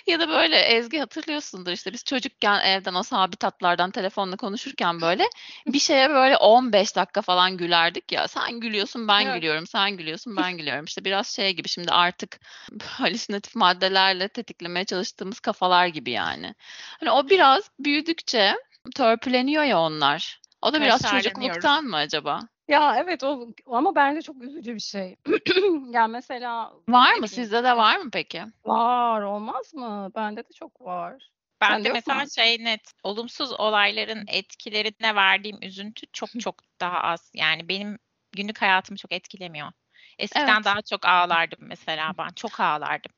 [0.07, 5.25] Ya da böyle Ezgi hatırlıyorsundur işte biz çocukken evden o sabit hatlardan telefonla konuşurken böyle
[5.67, 8.29] bir şeye böyle 15 dakika falan gülerdik ya.
[8.29, 9.35] Sen gülüyorsun ben Evet.
[9.35, 10.85] gülüyorum, sen gülüyorsun ben gülüyorum.
[10.85, 12.41] İşte biraz şey gibi şimdi artık
[12.83, 16.55] halüsinatif maddelerle tetiklemeye çalıştığımız kafalar gibi yani.
[17.01, 18.55] Hani o biraz büyüdükçe
[18.95, 20.41] törpüleniyor ya onlar.
[20.63, 22.49] O da biraz çocukluktan mı acaba?
[22.69, 25.17] Ya evet o ama bence çok üzücü bir şey.
[25.91, 27.29] yani mesela Var mı?
[27.29, 28.43] Sizde de var mı peki?
[28.65, 30.13] var olmaz mı?
[30.15, 31.31] Bende de çok var.
[31.61, 32.31] Ben de mesela mu?
[32.31, 37.31] şey net olumsuz olayların etkilerine verdiğim üzüntü çok çok daha az.
[37.35, 37.99] Yani benim
[38.33, 39.73] günlük hayatımı çok etkilemiyor.
[40.19, 40.65] Eskiden Evet.
[40.65, 42.29] daha çok ağlardım mesela ben.
[42.29, 43.13] Çok ağlardım.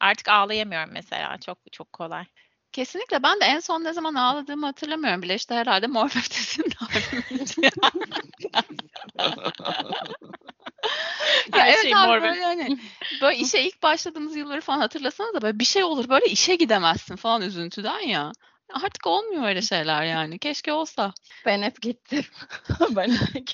[0.00, 1.38] Artık ağlayamıyorum mesela.
[1.38, 2.24] Çok çok kolay.
[2.76, 3.22] Kesinlikle.
[3.22, 5.34] Ben de en son ne zaman ağladığımı hatırlamıyorum bile.
[5.34, 7.70] İşte herhalde Mor ve Ötesi'nin albümüydü.
[11.52, 12.78] Ya Her evet şey abi böyle hani
[13.22, 17.16] böyle işe ilk başladığımız yılları falan hatırlasanız da böyle bir şey olur böyle işe gidemezsin
[17.16, 18.32] falan üzüntüden ya.
[18.72, 20.38] Artık olmuyor öyle şeyler yani.
[20.38, 21.12] Keşke olsa.
[21.46, 22.24] Ben hep gittim.
[22.90, 23.48] ben hep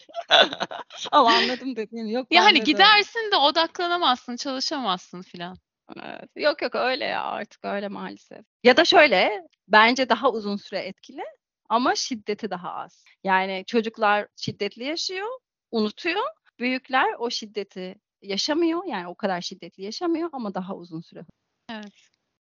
[1.13, 2.27] Ama anladım dediğim yok.
[2.31, 5.57] Ya hani gidersin de odaklanamazsın, çalışamazsın filan.
[5.97, 6.31] Evet.
[6.37, 8.45] Yok yok öyle ya artık öyle maalesef.
[8.65, 11.25] Ya da şöyle bence daha uzun süre etkili
[11.69, 13.05] ama şiddeti daha az.
[13.25, 15.29] Yani çocuklar şiddetli yaşıyor,
[15.71, 16.23] unutuyor.
[16.59, 18.85] Büyükler o şiddeti yaşamıyor.
[18.85, 21.21] Yani o kadar şiddetli yaşamıyor ama daha uzun süre.
[21.71, 21.93] Evet.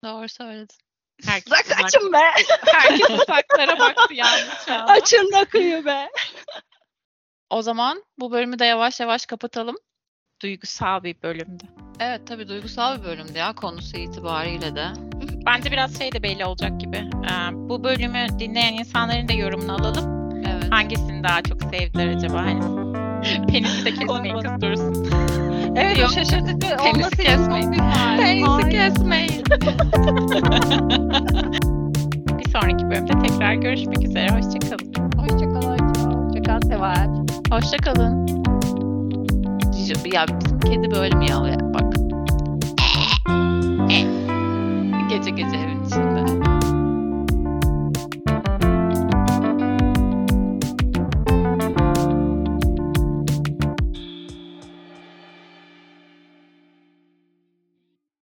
[0.04, 0.76] Doğru söyledin.
[1.24, 2.18] Herkes uzak- açın be.
[2.66, 4.92] Herkes uzaklara baktı yalnız şu anda.
[4.92, 6.10] açın da kıyı be.
[7.50, 9.76] O zaman bu bölümü de yavaş yavaş kapatalım.
[10.42, 11.83] Duygusal bir bölümdü.
[12.00, 14.86] Evet tabii duygusal bir bölümdü ya konusu itibariyle de.
[15.46, 16.96] Bence biraz şey de belli olacak gibi.
[16.96, 20.30] Ee, bu bölümü dinleyen insanların da yorumunu alalım.
[20.46, 20.72] Evet.
[20.72, 22.36] Hangisini daha çok sevdiler acaba?
[22.38, 22.60] Hani
[23.46, 25.08] penisi de kesmeyin kız dursun.
[25.76, 26.10] Evet Yok.
[26.10, 27.72] şaşırtıcı Penisi olması kesmeyin.
[28.16, 29.44] Penisi kesmeyin.
[32.38, 34.28] Bir sonraki bölümde tekrar görüşmek üzere.
[34.28, 35.10] Hoşçakalın.
[35.18, 35.78] Hoşçakal
[36.28, 37.26] Hoşçakal Seval.
[37.50, 38.26] Hoşça kalın.
[40.12, 41.73] Ya bizim kedi böyle miyavlıyor.
[45.08, 46.43] 깨지깨지 해친다.